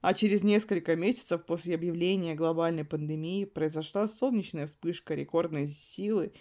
А 0.00 0.14
через 0.14 0.44
несколько 0.44 0.94
месяцев 0.94 1.44
после 1.44 1.74
объявления 1.74 2.36
глобальной 2.36 2.84
пандемии 2.84 3.44
произошла 3.44 4.06
солнечная 4.06 4.68
вспышка 4.68 5.16
рекордной 5.16 5.66
силы 5.66 6.32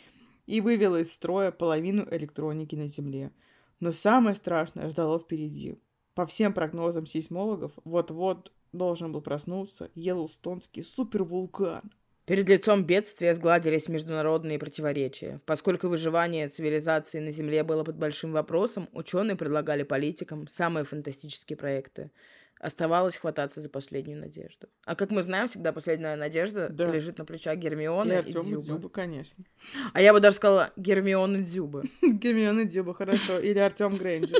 и 0.45 0.61
вывела 0.61 1.01
из 1.01 1.11
строя 1.11 1.49
половину 1.49 2.07
электроники 2.11 2.75
на 2.75 2.87
Земле. 2.87 3.31
Но 3.79 3.91
самое 3.91 4.35
страшное 4.35 4.87
ждало 4.91 5.17
впереди. 5.17 5.79
По 6.13 6.27
всем 6.27 6.53
прогнозам 6.53 7.07
сейсмологов, 7.07 7.71
вот-вот 7.83 8.51
должен 8.73 9.11
был 9.11 9.21
проснуться 9.21 9.89
Йеллоустонский 9.95 10.83
супервулкан. 10.83 11.91
Перед 12.25 12.49
лицом 12.49 12.83
бедствия 12.83 13.33
сгладились 13.35 13.87
международные 13.87 14.59
противоречия. 14.59 15.39
Поскольку 15.45 15.87
выживание 15.87 16.49
цивилизации 16.49 17.19
на 17.19 17.31
Земле 17.31 17.63
было 17.63 17.85
под 17.85 17.95
большим 17.97 18.33
вопросом, 18.33 18.89
ученые 18.91 19.37
предлагали 19.37 19.83
политикам 19.83 20.45
самые 20.47 20.83
фантастические 20.83 21.55
проекты. 21.55 22.11
Оставалось 22.59 23.15
хвататься 23.17 23.61
за 23.61 23.69
последнюю 23.69 24.19
надежду. 24.19 24.67
А 24.83 24.95
как 24.95 25.11
мы 25.11 25.21
знаем, 25.23 25.47
всегда 25.47 25.71
последняя 25.71 26.15
надежда 26.15 26.69
Да. 26.69 26.91
лежит 26.91 27.19
на 27.19 27.23
плечах 27.23 27.55
Гермионы 27.59 28.09
И 28.11 28.15
и, 28.15 28.17
Артём 28.17 28.45
Дзюбы. 28.45 28.61
Дзюба, 28.63 28.89
конечно. 28.89 29.45
А 29.93 30.01
я 30.01 30.11
бы 30.11 30.19
даже 30.19 30.35
сказала 30.37 30.73
Гермионы 30.75 31.39
Дзюбы. 31.43 31.83
Гермиона 32.01 32.65
Дзюба, 32.65 32.93
хорошо. 32.95 33.39
Или 33.39 33.59
Артем 33.59 33.95
Грейнджер. 33.95 34.39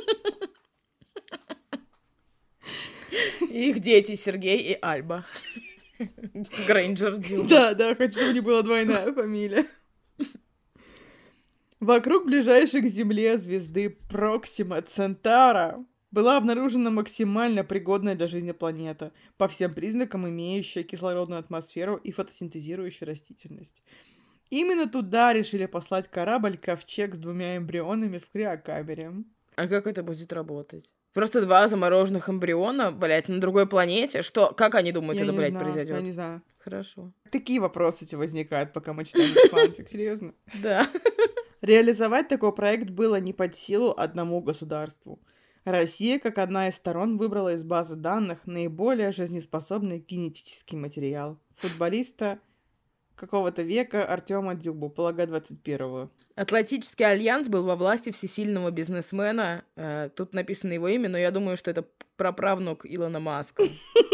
И 3.41 3.70
их 3.70 3.80
дети 3.80 4.15
Сергей 4.15 4.60
и 4.74 4.78
Альба. 4.82 5.26
Грейнджер 6.67 7.17
Дзюба. 7.17 7.50
Да, 7.50 7.74
да, 7.74 7.96
хочу, 7.96 8.20
чтобы 8.20 8.34
не 8.34 8.41
была 8.41 8.62
двойная 8.62 9.12
фамилия. 9.13 9.65
Вокруг 11.80 12.26
ближайшей 12.26 12.82
к 12.82 12.88
Земле 12.88 13.38
звезды 13.38 13.89
Проксима 14.10 14.82
Центара 14.82 15.86
была 16.12 16.38
обнаружена 16.38 16.89
максимально 16.89 17.63
пригодная 17.63 18.15
для 18.15 18.28
жизни 18.28 18.52
планета, 18.52 19.12
по 19.38 19.48
всем 19.48 19.74
признакам 19.74 20.28
имеющая 20.28 20.84
кислородную 20.84 21.39
атмосферу 21.39 21.96
и 21.98 22.12
фотосинтезирующую 22.12 23.08
растительность. 23.08 23.84
Именно 24.50 24.88
туда 24.88 25.34
решили 25.34 25.65
послать 25.65 26.10
корабль 26.10 26.58
«Ковчег» 26.58 27.13
с 27.13 27.20
двумя 27.20 27.58
эмбрионами 27.58 28.17
в 28.17 28.30
криокамере. 28.30 29.12
А 29.58 29.67
как 29.67 29.88
это 29.88 30.04
будет 30.04 30.32
работать? 30.34 30.93
Просто 31.13 31.41
два 31.41 31.67
замороженных 31.67 32.30
эмбриона, 32.30 32.91
блядь, 32.91 33.28
на 33.28 33.41
другой 33.41 33.67
планете? 33.67 34.22
Что? 34.22 34.54
Как 34.54 34.76
они 34.76 34.91
думают, 34.91 35.20
Я 35.20 35.26
это, 35.26 35.34
блядь, 35.34 35.50
знаю, 35.50 35.65
Я 35.65 35.72
произойдет? 35.74 36.04
не 36.04 36.12
знаю. 36.12 36.41
Хорошо. 36.60 37.12
Такие 37.32 37.60
вопросы 37.60 38.06
тебя 38.06 38.20
возникают, 38.20 38.72
пока 38.72 38.93
мы 38.93 39.04
читаем 39.04 39.32
этот 39.36 39.50
фанфик, 39.50 39.89
серьезно. 39.89 40.36
Да. 40.62 40.88
Реализовать 41.62 42.28
такой 42.28 42.54
проект 42.54 42.91
было 42.91 43.20
не 43.20 43.34
под 43.34 43.56
силу 43.56 43.96
одному 43.98 44.41
государству. 44.41 45.20
Россия, 45.65 46.20
как 46.20 46.38
одна 46.38 46.70
из 46.70 46.76
сторон, 46.76 47.17
выбрала 47.17 47.56
из 47.56 47.63
базы 47.63 47.96
данных 47.96 48.46
наиболее 48.46 49.12
жизнеспособный 49.12 50.06
генетический 50.08 50.78
материал. 50.78 51.39
Футболиста 51.56 52.38
какого-то 53.17 53.63
века 53.63 54.06
Артема 54.06 54.56
Дюбу, 54.56 54.89
полагаю, 54.89 55.27
21-го. 55.27 56.10
Атлантический 56.36 57.06
альянс 57.06 57.49
был 57.49 57.65
во 57.65 57.75
власти 57.75 58.12
всесильного 58.12 58.71
бизнесмена. 58.71 59.65
Э, 59.75 60.10
тут 60.15 60.34
написано 60.34 60.73
его 60.73 60.88
имя, 60.88 61.10
но 61.10 61.17
я 61.17 61.32
думаю, 61.32 61.58
что 61.58 61.71
это 61.71 61.86
праправнук 62.15 62.86
Илона 62.86 63.19
Маска. 63.19 63.63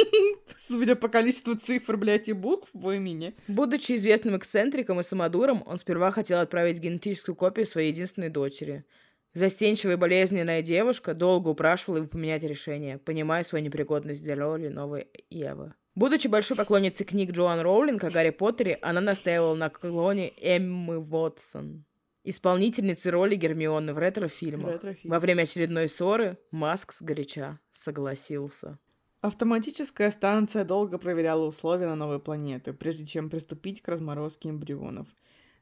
Судя 0.57 0.95
по 0.95 1.09
количеству 1.09 1.55
цифр, 1.55 1.97
блядь, 1.97 2.29
и 2.29 2.33
букв 2.33 2.69
в 2.73 2.89
имени. 2.89 3.35
Будучи 3.47 3.93
известным 3.93 4.37
эксцентриком 4.37 4.99
и 4.99 5.03
самодуром, 5.03 5.63
он 5.65 5.77
сперва 5.77 6.11
хотел 6.11 6.39
отправить 6.39 6.79
генетическую 6.79 7.35
копию 7.35 7.65
своей 7.65 7.91
единственной 7.91 8.29
дочери. 8.29 8.85
Застенчивая 9.33 9.95
и 9.95 9.97
болезненная 9.97 10.61
девушка 10.61 11.13
долго 11.13 11.49
упрашивала 11.49 11.97
его 11.97 12.07
поменять 12.07 12.43
решение, 12.43 12.99
понимая 12.99 13.43
свою 13.43 13.65
непригодность 13.65 14.23
для 14.23 14.35
роли 14.35 14.67
новой 14.67 15.07
Евы. 15.29 15.73
Будучи 15.95 16.27
большой 16.27 16.57
поклонницей 16.57 17.05
книг 17.05 17.31
Джоан 17.31 17.61
Роулинг 17.61 18.03
о 18.03 18.09
Гарри 18.09 18.31
Поттере, 18.31 18.79
она 18.81 18.99
настаивала 18.99 19.53
на 19.53 19.69
клоне 19.69 20.33
Эммы 20.41 20.99
Вотсон, 20.99 21.85
исполнительницы 22.23 23.11
роли 23.11 23.35
Гермионы 23.35 23.93
в 23.93 23.99
ретро-фильмах. 23.99 24.73
Ретро-фильм. 24.73 25.11
Во 25.11 25.19
время 25.19 25.43
очередной 25.43 25.87
ссоры 25.87 26.39
Маск 26.49 26.93
сгоряча 26.93 27.59
согласился. 27.69 28.79
Автоматическая 29.21 30.09
станция 30.09 30.65
долго 30.65 30.97
проверяла 30.97 31.45
условия 31.45 31.85
на 31.85 31.95
новой 31.95 32.19
планете, 32.19 32.73
прежде 32.73 33.05
чем 33.05 33.29
приступить 33.29 33.83
к 33.83 33.87
разморозке 33.87 34.49
эмбрионов. 34.49 35.07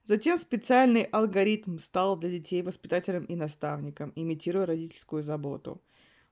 Затем 0.03 0.37
специальный 0.37 1.03
алгоритм 1.03 1.77
стал 1.77 2.17
для 2.17 2.29
детей 2.29 2.63
воспитателем 2.63 3.25
и 3.25 3.35
наставником, 3.35 4.13
имитируя 4.15 4.65
родительскую 4.65 5.23
заботу. 5.23 5.81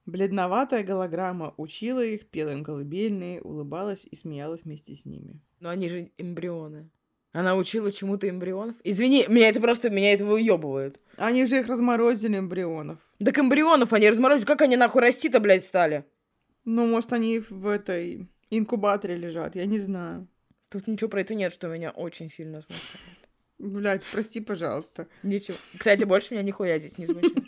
Бледноватая 0.10 0.84
голограмма 0.84 1.54
учила 1.58 2.04
их, 2.04 2.28
пела 2.30 2.50
им 2.50 2.63
колыбельные, 2.63 3.41
улыбалась 3.41 4.08
и 4.10 4.15
смеялась 4.15 4.62
вместе 4.63 4.95
с 4.95 5.06
ними. 5.06 5.39
Но 5.60 5.69
они 5.69 5.88
же 5.88 6.12
эмбрионы. 6.17 6.89
Она 7.32 7.56
учила 7.56 7.91
чему-то 7.91 8.28
эмбрионов? 8.28 8.76
Извини, 8.84 9.26
меня 9.28 9.50
это 9.50 9.62
просто, 9.62 9.91
меня 9.91 10.13
это 10.13 10.26
выебывает. 10.26 11.00
Они 11.15 11.45
же 11.45 11.60
их 11.60 11.67
разморозили, 11.67 12.39
эмбрионов. 12.39 12.98
Так 13.24 13.38
эмбрионов 13.38 13.93
они 13.93 14.10
разморозили. 14.10 14.48
Как 14.48 14.63
они 14.63 14.78
нахуй 14.78 15.02
расти-то, 15.02 15.39
блядь, 15.39 15.63
стали? 15.63 16.06
Ну, 16.65 16.88
может, 16.88 17.13
они 17.13 17.39
в 17.39 17.67
этой 17.67 18.28
инкубаторе 18.50 19.15
лежат, 19.15 19.56
я 19.56 19.67
не 19.67 19.78
знаю. 19.78 20.28
Тут 20.69 20.88
ничего 20.88 21.10
про 21.10 21.22
это 21.22 21.36
нет, 21.36 21.54
что 21.54 21.67
меня 21.67 21.91
очень 21.91 22.30
сильно 22.30 22.62
смущает. 22.62 23.19
Блять, 23.60 24.02
прости, 24.12 24.39
пожалуйста. 24.39 25.08
Ничего. 25.22 25.58
Кстати, 25.78 26.06
больше 26.06 26.34
меня 26.34 26.43
нихуя 26.43 26.80
здесь 26.80 26.98
не 26.98 27.06
смущает. 27.06 27.38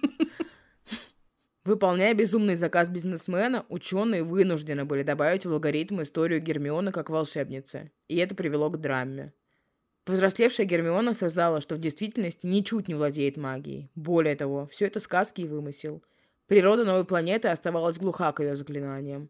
Выполняя 1.63 2.15
безумный 2.15 2.55
заказ 2.55 2.89
бизнесмена, 2.89 3.65
ученые 3.69 4.23
вынуждены 4.23 4.83
были 4.83 5.03
добавить 5.03 5.45
в 5.45 5.51
алгоритм 5.51 6.01
историю 6.01 6.41
Гермионы 6.41 6.91
как 6.91 7.11
волшебницы. 7.11 7.91
И 8.07 8.17
это 8.17 8.33
привело 8.33 8.71
к 8.71 8.77
драме. 8.81 9.33
Повзрослевшая 10.03 10.65
Гермиона 10.65 11.11
осознала, 11.11 11.61
что 11.61 11.75
в 11.75 11.79
действительности 11.79 12.47
ничуть 12.47 12.87
не 12.87 12.95
владеет 12.95 13.37
магией. 13.37 13.91
Более 13.93 14.35
того, 14.35 14.65
все 14.71 14.87
это 14.87 14.99
сказки 14.99 15.41
и 15.41 15.47
вымысел. 15.47 16.03
Природа 16.47 16.83
новой 16.83 17.05
планеты 17.05 17.49
оставалась 17.49 17.99
глуха 17.99 18.31
к 18.31 18.41
ее 18.41 18.55
заклинаниям. 18.55 19.29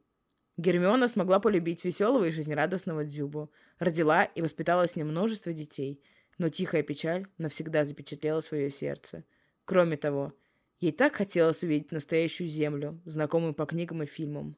Гермиона 0.55 1.09
смогла 1.09 1.39
полюбить 1.41 1.83
веселого 1.83 2.25
и 2.25 2.31
жизнерадостного 2.31 3.03
Дзюбу, 3.03 3.51
родила 3.79 4.23
и 4.23 4.41
воспитала 4.41 4.87
с 4.87 4.95
ним 4.95 5.09
множество 5.09 5.51
детей, 5.51 6.01
но 6.37 6.47
тихая 6.47 6.83
печаль 6.83 7.27
навсегда 7.37 7.85
запечатлела 7.85 8.39
свое 8.39 8.69
сердце. 8.69 9.25
Кроме 9.65 9.97
того, 9.97 10.33
ей 10.81 10.91
так 10.91 11.15
хотелось 11.15 11.63
увидеть 11.63 11.91
настоящую 11.91 12.49
землю, 12.49 12.99
знакомую 13.05 13.53
по 13.53 13.65
книгам 13.65 14.03
и 14.03 14.05
фильмам. 14.05 14.57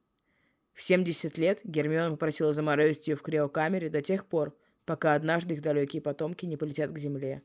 В 0.73 0.81
70 0.81 1.37
лет 1.37 1.61
Гермиона 1.63 2.11
попросила 2.11 2.53
заморозить 2.53 3.07
ее 3.07 3.15
в 3.15 3.21
криокамере 3.21 3.89
до 3.89 4.01
тех 4.01 4.25
пор, 4.25 4.57
пока 4.85 5.13
однажды 5.13 5.53
их 5.53 5.61
далекие 5.61 6.01
потомки 6.01 6.45
не 6.45 6.57
полетят 6.57 6.91
к 6.91 6.97
земле. 6.97 7.43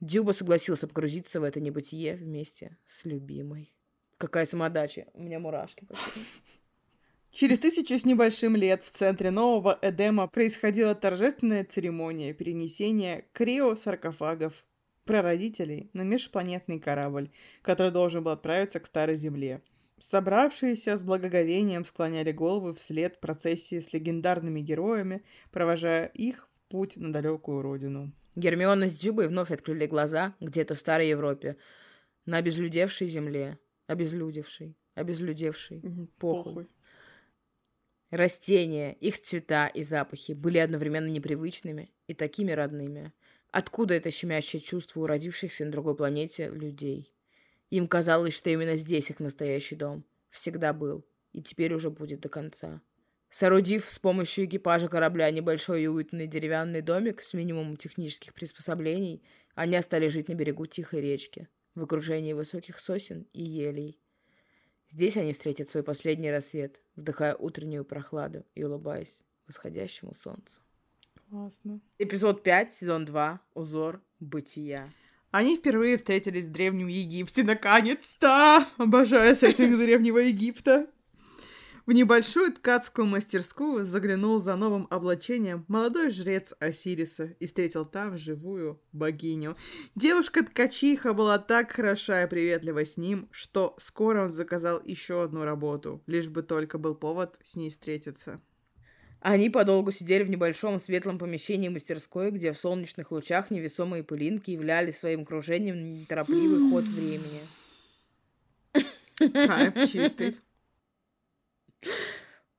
Дюба 0.00 0.32
согласился 0.32 0.86
погрузиться 0.86 1.40
в 1.40 1.44
это 1.44 1.60
небытие 1.60 2.16
вместе 2.16 2.76
с 2.84 3.04
любимой. 3.04 3.74
Какая 4.18 4.44
самодача. 4.44 5.06
У 5.14 5.22
меня 5.22 5.40
мурашки. 5.40 5.86
Через 7.32 7.60
тысячу 7.60 7.98
с 7.98 8.04
небольшим 8.04 8.56
лет 8.56 8.82
в 8.82 8.90
центре 8.90 9.30
нового 9.30 9.78
Эдема 9.80 10.28
происходила 10.28 10.94
торжественная 10.94 11.64
церемония 11.64 12.34
перенесения 12.34 13.24
криосаркофагов 13.32 14.64
прародителей 15.04 15.90
на 15.92 16.02
межпланетный 16.02 16.78
корабль, 16.78 17.30
который 17.62 17.92
должен 17.92 18.22
был 18.22 18.32
отправиться 18.32 18.80
к 18.80 18.86
Старой 18.86 19.16
Земле. 19.16 19.62
Собравшиеся 19.98 20.96
с 20.96 21.04
благоговением 21.04 21.84
склоняли 21.84 22.32
головы 22.32 22.74
вслед 22.74 23.20
процессии 23.20 23.78
с 23.78 23.92
легендарными 23.92 24.60
героями, 24.60 25.22
провожая 25.52 26.06
их 26.06 26.48
в 26.50 26.60
путь 26.68 26.96
на 26.96 27.12
далекую 27.12 27.62
родину. 27.62 28.12
Гермиона 28.34 28.88
с 28.88 28.96
Дюбой 28.96 29.28
вновь 29.28 29.50
открыли 29.50 29.86
глаза 29.86 30.34
где-то 30.40 30.74
в 30.74 30.78
Старой 30.78 31.08
Европе, 31.08 31.56
на 32.24 32.38
обезлюдевшей 32.38 33.08
земле. 33.08 33.58
Обезлюдевшей. 33.86 34.76
Обезлюдевшей. 34.94 35.80
Мгм, 35.82 36.06
Похуй. 36.18 36.68
Растения, 38.10 38.92
их 38.94 39.20
цвета 39.22 39.68
и 39.68 39.82
запахи 39.82 40.32
были 40.32 40.58
одновременно 40.58 41.06
непривычными 41.06 41.90
и 42.08 42.14
такими 42.14 42.52
родными. 42.52 43.12
Откуда 43.52 43.92
это 43.92 44.10
щемящее 44.10 44.62
чувство 44.62 45.00
у 45.00 45.06
родившихся 45.06 45.66
на 45.66 45.70
другой 45.70 45.94
планете 45.94 46.48
людей? 46.48 47.14
Им 47.68 47.86
казалось, 47.86 48.34
что 48.34 48.48
именно 48.48 48.76
здесь 48.76 49.10
их 49.10 49.20
настоящий 49.20 49.76
дом. 49.76 50.04
Всегда 50.30 50.72
был. 50.72 51.04
И 51.32 51.42
теперь 51.42 51.74
уже 51.74 51.90
будет 51.90 52.20
до 52.20 52.30
конца. 52.30 52.80
Соорудив 53.28 53.90
с 53.90 53.98
помощью 53.98 54.46
экипажа 54.46 54.88
корабля 54.88 55.30
небольшой 55.30 55.82
и 55.82 55.86
уютный 55.86 56.26
деревянный 56.26 56.80
домик 56.80 57.22
с 57.22 57.34
минимумом 57.34 57.76
технических 57.76 58.32
приспособлений, 58.32 59.22
они 59.54 59.76
остались 59.76 60.12
жить 60.12 60.28
на 60.28 60.34
берегу 60.34 60.64
тихой 60.64 61.02
речки, 61.02 61.46
в 61.74 61.82
окружении 61.82 62.32
высоких 62.32 62.80
сосен 62.80 63.26
и 63.34 63.42
елей. 63.42 64.00
Здесь 64.88 65.18
они 65.18 65.34
встретят 65.34 65.68
свой 65.68 65.82
последний 65.82 66.30
рассвет, 66.30 66.80
вдыхая 66.96 67.34
утреннюю 67.34 67.84
прохладу 67.84 68.46
и 68.54 68.64
улыбаясь 68.64 69.22
восходящему 69.46 70.14
солнцу. 70.14 70.62
Классно. 71.32 71.80
Эпизод 71.98 72.42
5, 72.42 72.74
сезон 72.74 73.06
2, 73.06 73.40
узор 73.54 74.02
бытия. 74.20 74.92
Они 75.30 75.56
впервые 75.56 75.96
встретились 75.96 76.48
в 76.48 76.52
Древнем 76.52 76.88
Египте, 76.88 77.42
наконец-то! 77.42 78.66
Обожаю 78.76 79.34
сеттинг 79.34 79.78
Древнего 79.78 80.18
Египта. 80.18 80.88
В 81.86 81.92
небольшую 81.92 82.52
ткацкую 82.52 83.06
мастерскую 83.06 83.86
заглянул 83.86 84.40
за 84.40 84.56
новым 84.56 84.86
облачением 84.90 85.64
молодой 85.68 86.10
жрец 86.10 86.52
Осириса 86.60 87.34
и 87.40 87.46
встретил 87.46 87.86
там 87.86 88.18
живую 88.18 88.82
богиню. 88.92 89.56
Девушка-ткачиха 89.94 91.14
была 91.14 91.38
так 91.38 91.72
хороша 91.72 92.24
и 92.24 92.28
приветлива 92.28 92.84
с 92.84 92.98
ним, 92.98 93.30
что 93.30 93.74
скоро 93.78 94.24
он 94.24 94.30
заказал 94.30 94.82
еще 94.84 95.22
одну 95.22 95.44
работу, 95.44 96.02
лишь 96.06 96.28
бы 96.28 96.42
только 96.42 96.76
был 96.76 96.94
повод 96.94 97.38
с 97.42 97.56
ней 97.56 97.70
встретиться. 97.70 98.42
Они 99.22 99.50
подолгу 99.50 99.92
сидели 99.92 100.24
в 100.24 100.30
небольшом 100.30 100.80
светлом 100.80 101.16
помещении 101.16 101.68
мастерской, 101.68 102.32
где 102.32 102.52
в 102.52 102.58
солнечных 102.58 103.12
лучах 103.12 103.52
невесомые 103.52 104.02
пылинки 104.02 104.50
являли 104.50 104.90
своим 104.90 105.22
окружением 105.22 106.00
неторопливый 106.00 106.68
ход 106.70 106.84
времени. 106.88 107.40
Кайф 109.46 109.74
чистый. 109.92 110.38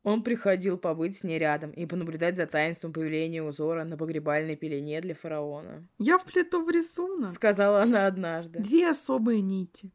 Он 0.04 0.24
приходил 0.24 0.78
побыть 0.78 1.18
с 1.18 1.24
ней 1.24 1.38
рядом 1.38 1.72
и 1.72 1.86
понаблюдать 1.86 2.38
за 2.38 2.46
таинством 2.46 2.94
появления 2.94 3.44
узора 3.44 3.84
на 3.84 3.98
погребальной 3.98 4.56
пелене 4.56 5.02
для 5.02 5.16
фараона. 5.16 5.86
«Я 6.00 6.18
вплету 6.18 6.64
в 6.64 6.70
рисунок»,— 6.70 7.34
сказала 7.34 7.82
она 7.82 8.08
однажды. 8.08 8.60
«Две 8.60 8.90
особые 8.90 9.42
нити, 9.42 9.92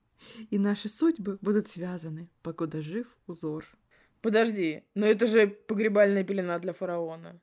и 0.50 0.58
наши 0.58 0.90
судьбы 0.90 1.38
будут 1.40 1.68
связаны, 1.68 2.28
покуда 2.42 2.82
жив 2.82 3.06
узор». 3.26 3.64
Подожди, 4.20 4.84
но 4.94 5.06
это 5.06 5.26
же 5.26 5.46
погребальная 5.46 6.24
пелена 6.24 6.58
для 6.58 6.72
фараона. 6.72 7.40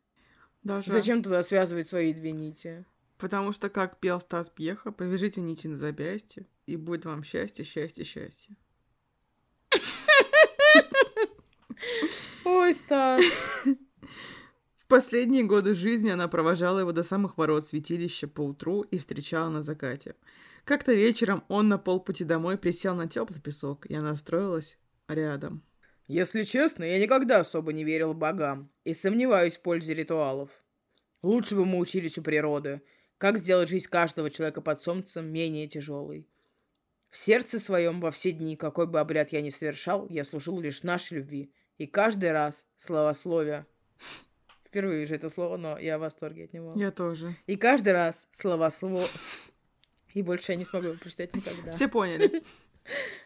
Даже... 0.64 0.92
Зачем 0.92 1.24
туда 1.24 1.44
связывать 1.44 1.88
свои 1.88 2.14
две 2.14 2.32
нити? 2.32 2.86
Потому 3.18 3.54
что, 3.54 3.70
как 3.70 4.00
пел 4.00 4.20
Стас 4.20 4.50
Пьеха, 4.50 4.92
повяжите 4.92 5.40
нити 5.40 5.68
на 5.68 5.78
запястье, 5.78 6.48
и 6.66 6.76
будет 6.76 7.06
вам 7.06 7.24
счастье, 7.24 7.64
счастье, 7.64 8.04
счастье. 8.04 8.58
Ой, 12.44 12.74
Стас. 12.74 13.24
В 14.78 14.88
последние 14.88 15.44
годы 15.44 15.74
жизни 15.74 16.10
она 16.10 16.28
провожала 16.28 16.80
его 16.80 16.92
до 16.92 17.04
самых 17.04 17.38
ворот 17.38 17.66
святилища 17.66 18.28
по 18.28 18.42
утру 18.42 18.82
и 18.82 18.98
встречала 18.98 19.50
на 19.50 19.62
закате. 19.62 20.16
Как-то 20.64 20.94
вечером 20.94 21.44
он 21.48 21.70
на 21.70 21.78
полпути 21.78 22.24
домой 22.24 22.58
присел 22.58 22.96
на 22.96 23.08
теплый 23.08 23.40
песок, 23.40 23.86
и 23.88 23.96
она 23.96 24.12
устроилась 24.12 24.78
рядом. 25.08 25.64
Если 26.08 26.44
честно, 26.44 26.84
я 26.84 27.00
никогда 27.00 27.40
особо 27.40 27.74
не 27.74 27.84
верил 27.84 28.14
богам 28.14 28.72
и 28.84 28.94
сомневаюсь 28.94 29.58
в 29.58 29.62
пользе 29.62 29.94
ритуалов. 29.94 30.52
Лучше 31.24 31.56
бы 31.56 31.66
мы 31.66 31.80
учились 31.80 32.18
у 32.20 32.22
природы, 32.22 32.82
как 33.18 33.40
сделать 33.40 33.70
жизнь 33.70 33.90
каждого 33.90 34.30
человека 34.30 34.62
под 34.62 34.80
солнцем 34.80 35.26
менее 35.26 35.68
тяжелой. 35.68 36.28
В 37.10 37.18
сердце 37.18 37.60
своем 37.60 38.02
во 38.02 38.12
все 38.12 38.32
дни, 38.32 38.56
какой 38.56 38.86
бы 38.86 39.00
обряд 39.00 39.32
я 39.32 39.42
ни 39.42 39.50
совершал, 39.50 40.08
я 40.10 40.24
служил 40.24 40.60
лишь 40.60 40.84
нашей 40.84 41.20
любви. 41.20 41.52
И 41.78 41.88
каждый 41.88 42.32
раз 42.32 42.68
словословие... 42.78 43.66
Впервые 44.66 45.00
вижу 45.00 45.16
это 45.16 45.30
слово, 45.30 45.56
но 45.56 45.80
я 45.80 45.98
в 45.98 46.02
восторге 46.02 46.44
от 46.44 46.54
него. 46.54 46.74
Я 46.76 46.92
тоже. 46.92 47.36
И 47.48 47.56
каждый 47.56 47.94
раз 47.94 48.28
словословие... 48.32 49.08
И 50.14 50.22
больше 50.22 50.52
я 50.52 50.58
не 50.58 50.66
смогу 50.66 50.88
его 50.88 50.98
прочитать 50.98 51.34
никогда. 51.34 51.72
Все 51.72 51.88
поняли. 51.88 52.44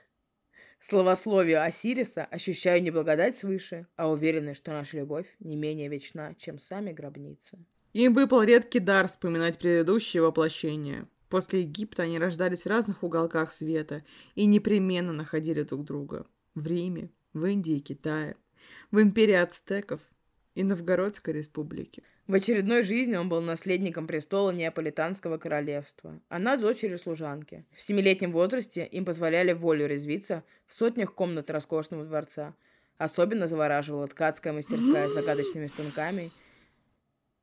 Словословие 0.79 1.61
Осириса 1.61 2.23
ощущаю 2.25 2.81
не 2.81 2.89
благодать 2.89 3.37
свыше, 3.37 3.87
а 3.97 4.09
уверенность, 4.09 4.61
что 4.61 4.71
наша 4.71 4.97
любовь 4.97 5.27
не 5.39 5.55
менее 5.55 5.89
вечна, 5.89 6.33
чем 6.35 6.57
сами 6.57 6.93
гробницы. 6.93 7.59
Им 7.93 8.13
выпал 8.13 8.43
редкий 8.43 8.79
дар 8.79 9.07
вспоминать 9.07 9.57
предыдущие 9.57 10.23
воплощения. 10.23 11.07
После 11.27 11.61
Египта 11.61 12.03
они 12.03 12.17
рождались 12.17 12.63
в 12.63 12.67
разных 12.67 13.03
уголках 13.03 13.51
света 13.51 14.03
и 14.35 14.45
непременно 14.45 15.11
находили 15.11 15.63
друг 15.63 15.83
друга. 15.83 16.25
В 16.55 16.65
Риме, 16.65 17.11
в 17.33 17.45
Индии 17.45 17.77
и 17.77 17.81
Китае, 17.81 18.35
в 18.91 19.01
империи 19.01 19.33
ацтеков 19.33 20.01
и 20.55 20.63
Новгородской 20.63 21.33
республике. 21.33 22.03
В 22.29 22.35
очередной 22.35 22.83
жизни 22.83 23.15
он 23.15 23.27
был 23.27 23.41
наследником 23.41 24.05
престола 24.05 24.51
Неаполитанского 24.51 25.39
королевства. 25.39 26.21
Она 26.29 26.57
дочери 26.57 26.95
служанки. 26.95 27.65
В 27.75 27.81
семилетнем 27.81 28.31
возрасте 28.31 28.85
им 28.85 29.03
позволяли 29.03 29.51
волю 29.51 29.87
резвиться 29.87 30.43
в 30.67 30.75
сотнях 30.75 31.15
комнат 31.15 31.49
роскошного 31.49 32.05
дворца. 32.05 32.53
Особенно 32.99 33.47
завораживала 33.47 34.05
ткацкая 34.05 34.53
мастерская 34.53 35.09
с 35.09 35.13
загадочными 35.13 35.65
станками, 35.65 36.29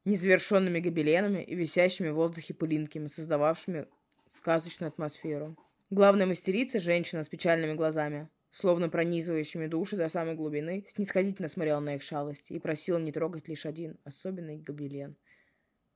незавершенными 0.05 0.79
гобеленами 0.79 1.43
и 1.43 1.57
висящими 1.57 2.11
в 2.11 2.15
воздухе 2.15 2.55
пылинками, 2.55 3.09
создававшими 3.09 3.89
сказочную 4.33 4.91
атмосферу. 4.91 5.57
Главная 5.91 6.27
мастерица, 6.27 6.79
женщина 6.79 7.25
с 7.25 7.29
печальными 7.29 7.75
глазами, 7.75 8.29
словно 8.57 8.89
пронизывающими 8.89 9.67
души 9.67 9.97
до 9.97 10.09
самой 10.09 10.35
глубины, 10.35 10.87
снисходительно 10.89 11.49
смотрел 11.49 11.83
на 11.83 11.97
их 11.97 12.03
шалости 12.03 12.55
и 12.55 12.59
просил 12.59 12.99
не 12.99 13.13
трогать 13.13 13.49
лишь 13.49 13.67
один 13.67 13.99
особенный 14.05 14.57
гобелен, 14.57 15.15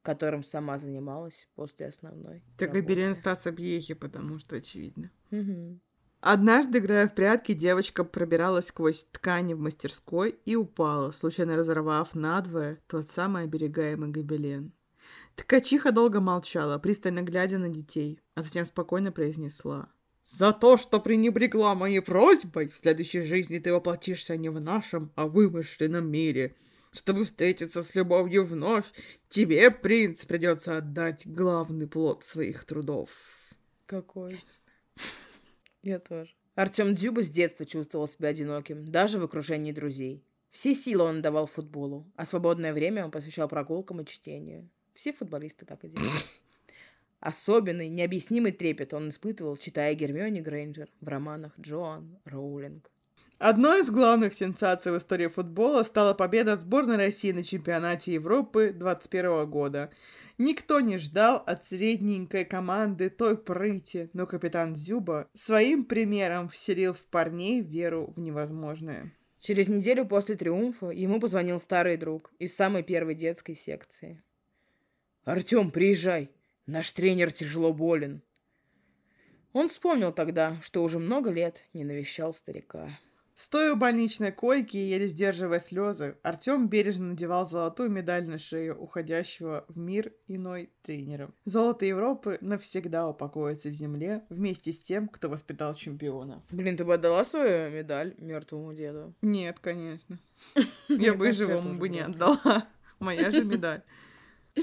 которым 0.02 0.42
сама 0.42 0.76
занималась 0.76 1.48
после 1.54 1.86
основной 1.86 2.44
Это 2.56 2.68
гобелен 2.68 3.14
Стаса 3.14 3.50
Бьехи, 3.50 3.94
потому 3.94 4.38
что 4.38 4.56
очевидно. 4.56 5.11
Угу. 5.30 5.80
Однажды, 6.20 6.80
играя 6.80 7.08
в 7.08 7.14
прятки, 7.14 7.54
девочка 7.54 8.04
пробиралась 8.04 8.66
сквозь 8.66 9.04
ткани 9.04 9.54
в 9.54 9.58
мастерской 9.58 10.38
и 10.44 10.54
упала, 10.54 11.12
случайно 11.12 11.56
разорвав 11.56 12.14
надвое 12.14 12.78
тот 12.88 13.08
самый 13.08 13.44
оберегаемый 13.44 14.11
гобелен. 14.11 14.74
Ткачиха 15.34 15.92
долго 15.92 16.20
молчала, 16.20 16.78
пристально 16.78 17.22
глядя 17.22 17.56
на 17.56 17.70
детей, 17.70 18.20
а 18.34 18.42
затем 18.42 18.66
спокойно 18.66 19.12
произнесла— 19.12 19.88
за 20.31 20.53
то, 20.53 20.76
что 20.76 21.01
пренебрегла 21.01 21.74
моей 21.74 22.01
просьбой, 22.01 22.68
в 22.68 22.76
следующей 22.76 23.22
жизни 23.22 23.59
ты 23.59 23.72
воплотишься 23.72 24.37
не 24.37 24.49
в 24.49 24.61
нашем, 24.61 25.12
а 25.16 25.26
в 25.26 25.33
вымышленном 25.33 26.11
мире. 26.11 26.55
Чтобы 26.93 27.24
встретиться 27.24 27.83
с 27.83 27.95
любовью 27.95 28.45
вновь, 28.45 28.87
тебе, 29.28 29.70
принц, 29.70 30.24
придется 30.24 30.78
отдать 30.78 31.26
главный 31.26 31.87
плод 31.87 32.24
своих 32.24 32.64
трудов. 32.64 33.11
Какой? 33.87 34.43
Я 35.83 35.99
тоже. 35.99 36.35
Артем 36.55 36.95
Дзюба 36.95 37.22
с 37.22 37.31
детства 37.31 37.64
чувствовал 37.64 38.09
себя 38.09 38.28
одиноким, 38.28 38.85
даже 38.85 39.18
в 39.18 39.24
окружении 39.24 39.72
друзей. 39.72 40.24
Все 40.51 40.74
силы 40.74 41.05
он 41.05 41.22
давал 41.22 41.47
футболу, 41.47 42.11
а 42.16 42.24
свободное 42.24 42.72
время 42.72 43.05
он 43.05 43.11
посвящал 43.11 43.49
прогулкам 43.49 44.01
и 44.01 44.07
чтению. 44.07 44.68
Все 44.95 45.12
футболисты 45.12 45.64
так 45.64 45.85
и 45.85 45.89
делают. 45.89 46.26
Особенный, 47.20 47.90
необъяснимый 47.90 48.52
трепет 48.52 48.94
он 48.94 49.10
испытывал, 49.10 49.56
читая 49.58 49.94
Гермиони 49.94 50.40
Грейнджер 50.40 50.88
в 51.00 51.08
романах 51.08 51.52
Джоан 51.60 52.18
Роулинг. 52.24 52.90
Одной 53.38 53.80
из 53.80 53.90
главных 53.90 54.34
сенсаций 54.34 54.92
в 54.92 54.98
истории 54.98 55.26
футбола 55.26 55.82
стала 55.82 56.12
победа 56.12 56.56
сборной 56.56 56.96
России 56.96 57.32
на 57.32 57.44
чемпионате 57.44 58.14
Европы 58.14 58.74
2021 58.74 59.48
года. 59.48 59.90
Никто 60.36 60.80
не 60.80 60.98
ждал 60.98 61.42
от 61.46 61.62
средненькой 61.62 62.44
команды 62.44 63.10
той 63.10 63.36
прыти, 63.36 64.10
но 64.14 64.26
капитан 64.26 64.74
Зюба 64.74 65.28
своим 65.34 65.84
примером 65.84 66.48
вселил 66.48 66.94
в 66.94 67.04
парней 67.06 67.60
веру 67.60 68.12
в 68.16 68.20
невозможное. 68.20 69.12
Через 69.38 69.68
неделю 69.68 70.06
после 70.06 70.36
триумфа 70.36 70.90
ему 70.90 71.18
позвонил 71.18 71.58
старый 71.58 71.96
друг 71.96 72.30
из 72.38 72.54
самой 72.54 72.82
первой 72.82 73.14
детской 73.14 73.54
секции. 73.54 74.22
«Артем, 75.24 75.70
приезжай!» 75.70 76.30
Наш 76.70 76.92
тренер 76.92 77.32
тяжело 77.32 77.72
болен. 77.72 78.22
Он 79.52 79.66
вспомнил 79.66 80.12
тогда, 80.12 80.56
что 80.62 80.84
уже 80.84 81.00
много 81.00 81.32
лет 81.32 81.64
не 81.72 81.82
навещал 81.82 82.32
старика. 82.32 82.90
Стоя 83.34 83.72
у 83.72 83.76
больничной 83.76 84.30
койки 84.30 84.76
и 84.76 84.88
еле 84.90 85.08
сдерживая 85.08 85.58
слезы, 85.58 86.16
Артем 86.22 86.68
бережно 86.68 87.06
надевал 87.06 87.44
золотую 87.44 87.90
медаль 87.90 88.28
на 88.28 88.38
шею 88.38 88.80
уходящего 88.80 89.64
в 89.66 89.78
мир 89.78 90.12
иной 90.28 90.70
тренера. 90.82 91.32
Золото 91.44 91.86
Европы 91.86 92.38
навсегда 92.40 93.08
упокоится 93.08 93.70
в 93.70 93.72
земле 93.72 94.22
вместе 94.28 94.70
с 94.70 94.78
тем, 94.78 95.08
кто 95.08 95.28
воспитал 95.28 95.74
чемпиона. 95.74 96.40
Блин, 96.52 96.76
ты 96.76 96.84
бы 96.84 96.94
отдала 96.94 97.24
свою 97.24 97.68
медаль 97.70 98.14
мертвому 98.18 98.74
деду? 98.74 99.12
Нет, 99.22 99.58
конечно. 99.58 100.20
Я 100.88 101.14
бы 101.14 101.32
живому 101.32 101.74
бы 101.74 101.88
не 101.88 101.98
отдала. 101.98 102.68
Моя 103.00 103.32
же 103.32 103.44
медаль. 103.44 103.82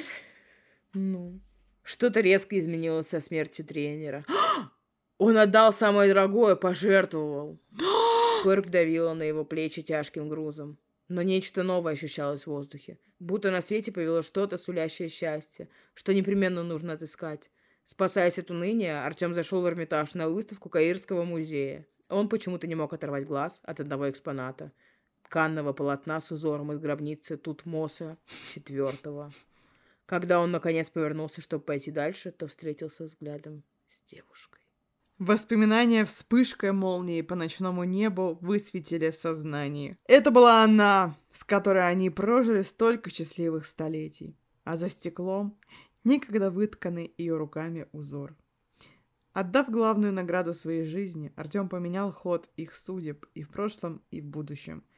Ну, 0.93 1.39
что-то 1.88 2.19
резко 2.19 2.59
изменилось 2.59 3.07
со 3.07 3.21
смертью 3.21 3.63
тренера. 3.63 4.25
Он 5.17 5.38
отдал 5.38 5.71
самое 5.71 6.13
дорогое, 6.13 6.57
пожертвовал. 6.57 7.59
Скорбь 8.41 8.67
давила 8.67 9.13
на 9.13 9.23
его 9.23 9.45
плечи 9.45 9.81
тяжким 9.81 10.27
грузом. 10.27 10.77
Но 11.07 11.21
нечто 11.21 11.63
новое 11.63 11.93
ощущалось 11.93 12.43
в 12.43 12.47
воздухе. 12.47 12.99
Будто 13.19 13.51
на 13.51 13.61
свете 13.61 13.93
появилось 13.93 14.27
что-то, 14.27 14.57
сулящее 14.57 15.07
счастье, 15.07 15.69
что 15.93 16.13
непременно 16.13 16.61
нужно 16.61 16.93
отыскать. 16.93 17.49
Спасаясь 17.85 18.38
от 18.38 18.51
уныния, 18.51 19.05
Артем 19.05 19.33
зашел 19.33 19.61
в 19.61 19.67
Эрмитаж 19.67 20.13
на 20.13 20.27
выставку 20.27 20.69
Каирского 20.69 21.23
музея. 21.23 21.88
Он 22.09 22.27
почему-то 22.27 22.67
не 22.67 22.75
мог 22.75 22.91
оторвать 22.91 23.25
глаз 23.25 23.61
от 23.63 23.79
одного 23.79 24.09
экспоната. 24.09 24.73
Канного 25.29 25.71
полотна 25.71 26.19
с 26.19 26.33
узором 26.33 26.73
из 26.73 26.79
гробницы 26.79 27.38
Тутмоса 27.38 28.17
четвертого. 28.49 29.31
Когда 30.07 30.39
он, 30.39 30.51
наконец, 30.51 30.89
повернулся, 30.89 31.41
чтобы 31.41 31.65
пойти 31.65 31.91
дальше, 31.91 32.31
то 32.31 32.47
встретился 32.47 33.03
взглядом 33.03 33.63
с 33.87 34.01
девушкой. 34.01 34.61
Воспоминания 35.19 36.05
вспышкой 36.05 36.71
молнии 36.71 37.21
по 37.21 37.35
ночному 37.35 37.83
небу 37.83 38.37
высветили 38.39 39.09
в 39.09 39.17
сознании. 39.17 39.97
Это 40.05 40.31
была 40.31 40.63
она, 40.63 41.17
с 41.33 41.43
которой 41.43 41.85
они 41.89 42.09
прожили 42.09 42.61
столько 42.61 43.09
счастливых 43.09 43.65
столетий. 43.65 44.37
А 44.63 44.77
за 44.77 44.89
стеклом 44.89 45.59
некогда 46.05 46.51
вытканный 46.51 47.13
ее 47.17 47.35
руками 47.35 47.87
узор. 47.91 48.37
Отдав 49.33 49.69
главную 49.69 50.13
награду 50.13 50.53
своей 50.53 50.85
жизни, 50.85 51.33
Артем 51.35 51.67
поменял 51.67 52.13
ход 52.13 52.49
их 52.55 52.75
судеб 52.75 53.25
и 53.33 53.43
в 53.43 53.49
прошлом, 53.49 54.01
и 54.09 54.21
в 54.21 54.25
будущем– 54.25 54.85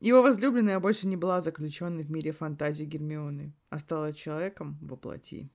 его 0.00 0.22
возлюбленная 0.22 0.78
больше 0.78 1.06
не 1.06 1.16
была 1.16 1.40
заключенной 1.40 2.04
в 2.04 2.10
мире 2.10 2.32
фантазии 2.32 2.84
Гермионы, 2.84 3.54
а 3.70 3.78
стала 3.78 4.12
человеком 4.12 4.78
во 4.82 4.96
плоти. 4.96 5.50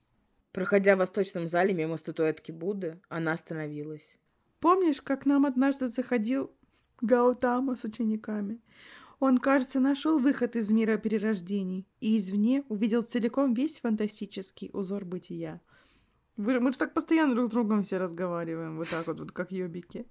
Проходя 0.52 0.96
в 0.96 1.00
восточном 1.00 1.48
зале 1.48 1.74
мимо 1.74 1.98
статуэтки 1.98 2.52
Будды, 2.52 3.00
она 3.08 3.34
остановилась. 3.34 4.20
«Помнишь, 4.60 5.02
как 5.02 5.26
нам 5.26 5.46
однажды 5.46 5.88
заходил 5.88 6.52
Гаутама 7.02 7.76
с 7.76 7.84
учениками? 7.84 8.62
Он, 9.20 9.38
кажется, 9.38 9.80
нашел 9.80 10.18
выход 10.18 10.56
из 10.56 10.72
мира 10.72 10.98
перерождений 10.98 11.88
и 12.00 12.18
извне 12.18 12.64
увидел 12.70 13.04
целиком 13.04 13.54
весь 13.54 13.80
фантастический 13.80 14.72
узор 14.74 15.06
бытия. 15.06 15.62
Вы, 16.38 16.60
мы 16.60 16.74
же 16.74 16.80
так 16.80 16.94
постоянно 16.96 17.36
друг 17.36 17.48
с 17.48 17.52
другом 17.52 17.84
все 17.84 18.00
разговариваем, 18.00 18.78
вот 18.78 18.90
так 18.90 19.06
вот, 19.06 19.20
вот 19.20 19.32
как 19.32 19.52
ёбики. 19.52 20.08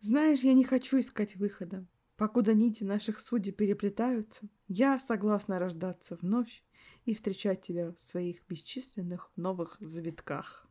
Знаешь, 0.00 0.40
я 0.40 0.52
не 0.52 0.64
хочу 0.64 1.00
искать 1.00 1.36
выхода. 1.36 1.86
Покуда 2.18 2.52
нити 2.52 2.82
наших 2.82 3.20
судей 3.20 3.52
переплетаются, 3.52 4.48
я 4.66 4.98
согласна 4.98 5.60
рождаться 5.60 6.18
вновь 6.20 6.64
и 7.04 7.14
встречать 7.14 7.62
тебя 7.62 7.92
в 7.92 8.00
своих 8.00 8.44
бесчисленных 8.48 9.30
новых 9.36 9.76
завитках. 9.78 10.66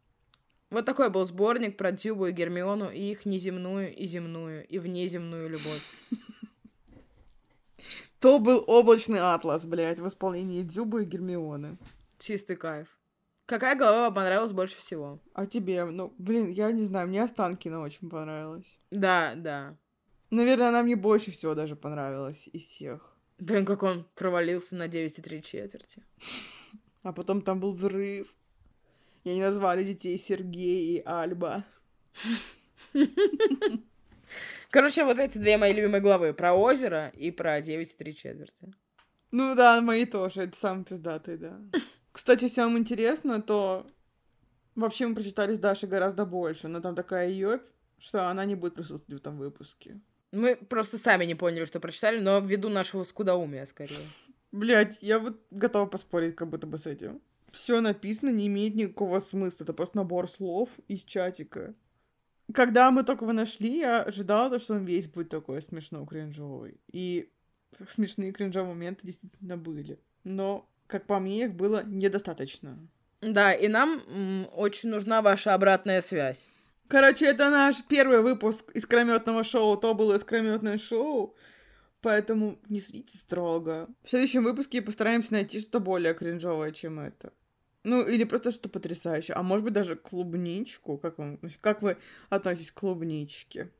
Вот 0.69 0.85
такой 0.85 1.09
был 1.09 1.25
сборник 1.25 1.77
про 1.77 1.93
Дюбу 1.93 2.25
и 2.25 2.33
Гермиону 2.33 2.91
и 2.91 2.99
их 2.99 3.25
неземную 3.25 3.95
и 3.95 4.03
земную 4.05 4.67
и 4.67 4.77
внеземную 4.77 5.47
любовь. 5.47 5.83
То 8.19 8.39
был 8.39 8.61
облачный 8.67 9.21
атлас, 9.21 9.65
блядь, 9.65 10.01
в 10.01 10.07
исполнении 10.07 10.63
Дюбы 10.63 11.03
и 11.03 11.05
Гермионы. 11.05 11.77
Чистый 12.17 12.57
кайф. 12.57 12.99
Какая 13.45 13.77
голова 13.77 14.11
понравилась 14.11 14.51
больше 14.51 14.75
всего? 14.75 15.21
А 15.33 15.45
тебе? 15.45 15.85
Ну, 15.85 16.13
блин, 16.17 16.49
я 16.49 16.73
не 16.73 16.83
знаю, 16.83 17.07
мне 17.07 17.23
Останкина 17.23 17.79
очень 17.79 18.09
понравилась. 18.09 18.77
Да, 18.91 19.33
да. 19.35 19.77
Наверное, 20.29 20.69
она 20.69 20.83
мне 20.83 20.95
больше 20.95 21.31
всего 21.31 21.55
даже 21.55 21.75
понравилась 21.75 22.49
из 22.51 22.63
всех. 22.63 23.15
Блин, 23.39 23.65
как 23.65 23.83
он 23.83 24.05
провалился 24.15 24.75
на 24.75 24.87
9,3 24.87 25.41
четверти. 25.41 26.03
А 27.03 27.13
потом 27.13 27.41
там 27.41 27.59
был 27.59 27.71
взрыв. 27.71 28.33
И 29.23 29.29
они 29.29 29.41
назвали 29.41 29.83
детей 29.83 30.17
Сергей 30.17 30.97
и 30.97 31.03
Альба. 31.05 31.63
Короче, 34.69 35.05
вот 35.05 35.19
эти 35.19 35.37
две 35.37 35.57
мои 35.57 35.73
любимые 35.73 36.01
главы. 36.01 36.33
Про 36.33 36.53
озеро 36.55 37.09
и 37.09 37.31
про 37.31 37.59
9,3 37.59 38.13
четверти. 38.13 38.73
Ну 39.31 39.55
да, 39.55 39.81
мои 39.81 40.05
тоже. 40.05 40.41
Это 40.41 40.57
самые 40.57 40.85
пиздатые, 40.85 41.37
да. 41.37 41.59
Кстати, 42.11 42.45
если 42.45 42.61
вам 42.61 42.77
интересно, 42.77 43.41
то 43.41 43.85
вообще 44.75 45.07
мы 45.07 45.15
прочитали 45.15 45.53
с 45.53 45.59
Дашей 45.59 45.87
гораздо 45.87 46.25
больше, 46.25 46.67
но 46.67 46.81
там 46.81 46.95
такая 46.95 47.29
ёбь, 47.29 47.61
что 47.99 48.29
она 48.29 48.45
не 48.45 48.55
будет 48.55 48.75
присутствовать 48.75 49.21
в 49.21 49.21
этом 49.21 49.37
выпуске. 49.37 50.01
Мы 50.31 50.55
просто 50.55 50.97
сами 50.97 51.25
не 51.25 51.35
поняли, 51.35 51.65
что 51.65 51.79
прочитали, 51.79 52.19
но 52.19 52.39
ввиду 52.39 52.69
нашего 52.69 53.03
скудоумия, 53.03 53.65
скорее. 53.65 54.05
Блять, 54.51 54.97
я 55.01 55.19
вот 55.19 55.41
готова 55.51 55.85
поспорить 55.85 56.35
как 56.35 56.49
будто 56.49 56.67
бы 56.67 56.77
с 56.77 56.85
этим. 56.85 57.21
Все 57.51 57.79
написано, 57.81 58.29
не 58.29 58.47
имеет 58.47 58.75
никакого 58.75 59.19
смысла. 59.19 59.63
Это 59.63 59.73
просто 59.73 59.97
набор 59.97 60.29
слов 60.29 60.69
из 60.87 61.03
чатика. 61.03 61.73
Когда 62.53 62.91
мы 62.91 63.03
только 63.03 63.25
его 63.25 63.33
нашли, 63.33 63.79
я 63.79 64.03
ожидала, 64.03 64.59
что 64.59 64.75
он 64.75 64.85
весь 64.85 65.07
будет 65.07 65.29
такой 65.29 65.61
смешно 65.61 66.05
кринжовый. 66.05 66.79
И 66.91 67.31
смешные 67.89 68.31
кринжовые 68.31 68.73
моменты 68.73 69.05
действительно 69.05 69.57
были. 69.57 69.99
Но 70.23 70.69
как 70.87 71.05
по 71.05 71.19
мне, 71.19 71.45
их 71.45 71.55
было 71.55 71.83
недостаточно. 71.85 72.77
Да, 73.21 73.53
и 73.53 73.67
нам 73.67 74.47
очень 74.53 74.89
нужна 74.89 75.21
ваша 75.21 75.53
обратная 75.53 76.01
связь. 76.01 76.49
Короче, 76.87 77.25
это 77.25 77.49
наш 77.49 77.83
первый 77.83 78.21
выпуск 78.21 78.71
искрометного 78.73 79.43
шоу. 79.43 79.77
То 79.77 79.93
было 79.93 80.15
искрометное 80.15 80.77
шоу. 80.77 81.35
Поэтому 82.01 82.59
не 82.69 82.79
судите 82.79 83.17
строго. 83.17 83.89
В 84.03 84.09
следующем 84.09 84.43
выпуске 84.43 84.81
постараемся 84.81 85.33
найти 85.33 85.59
что-то 85.59 85.79
более 85.79 86.13
кринжовое, 86.13 86.71
чем 86.71 86.99
это. 86.99 87.33
Ну, 87.83 88.05
или 88.05 88.23
просто 88.23 88.51
что-то 88.51 88.69
потрясающее. 88.69 89.35
А 89.35 89.43
может 89.43 89.63
быть, 89.63 89.73
даже 89.73 89.95
клубничку. 89.95 90.97
Как, 90.97 91.17
вам, 91.17 91.39
как 91.61 91.81
вы 91.81 91.97
относитесь 92.29 92.71
к 92.71 92.79
клубничке? 92.79 93.71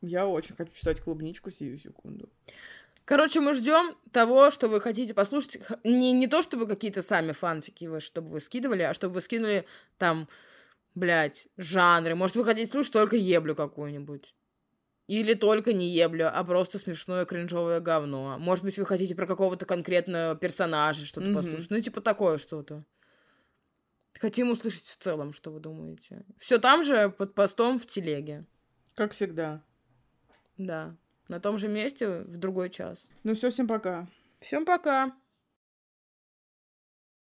Я 0.00 0.26
очень 0.26 0.54
хочу 0.54 0.72
читать 0.72 1.00
клубничку 1.00 1.50
сию 1.50 1.78
секунду. 1.78 2.28
Короче, 3.04 3.40
мы 3.40 3.54
ждем 3.54 3.96
того, 4.10 4.50
что 4.50 4.68
вы 4.68 4.80
хотите 4.80 5.14
послушать. 5.14 5.58
Не, 5.84 6.12
не 6.12 6.26
то, 6.26 6.42
чтобы 6.42 6.66
какие-то 6.66 7.02
сами 7.02 7.32
фанфики 7.32 7.84
вы, 7.84 8.00
чтобы 8.00 8.30
вы 8.30 8.40
скидывали, 8.40 8.82
а 8.82 8.94
чтобы 8.94 9.14
вы 9.14 9.20
скинули 9.20 9.64
там, 9.96 10.28
блядь, 10.96 11.46
жанры. 11.56 12.16
Может, 12.16 12.34
вы 12.34 12.44
хотите 12.44 12.70
слушать 12.72 12.92
только 12.92 13.14
еблю 13.14 13.54
какую-нибудь. 13.54 14.34
Или 15.06 15.34
только 15.34 15.72
не 15.72 15.88
еблю, 15.88 16.28
а 16.32 16.42
просто 16.42 16.80
смешное 16.80 17.24
кринжовое 17.24 17.78
говно. 17.78 18.36
Может 18.40 18.64
быть, 18.64 18.76
вы 18.76 18.86
хотите 18.86 19.14
про 19.14 19.26
какого-то 19.26 19.64
конкретного 19.64 20.34
персонажа 20.34 21.04
что-то 21.06 21.28
mm-hmm. 21.28 21.34
послушать. 21.34 21.70
Ну, 21.70 21.80
типа 21.80 22.00
такое 22.00 22.38
что-то. 22.38 22.84
Хотим 24.18 24.50
услышать 24.50 24.86
в 24.86 24.96
целом, 24.96 25.32
что 25.32 25.52
вы 25.52 25.60
думаете. 25.60 26.24
Все 26.38 26.58
там 26.58 26.82
же 26.82 27.10
под 27.10 27.34
постом 27.34 27.78
в 27.78 27.86
телеге. 27.86 28.46
Как 28.96 29.12
всегда. 29.12 29.62
Да. 30.56 30.96
На 31.28 31.38
том 31.38 31.58
же 31.58 31.68
месте 31.68 32.22
в 32.22 32.36
другой 32.38 32.70
час. 32.70 33.08
Ну 33.22 33.34
все, 33.36 33.50
всем 33.50 33.68
пока. 33.68 34.08
Всем 34.40 34.64
пока. 34.64 35.14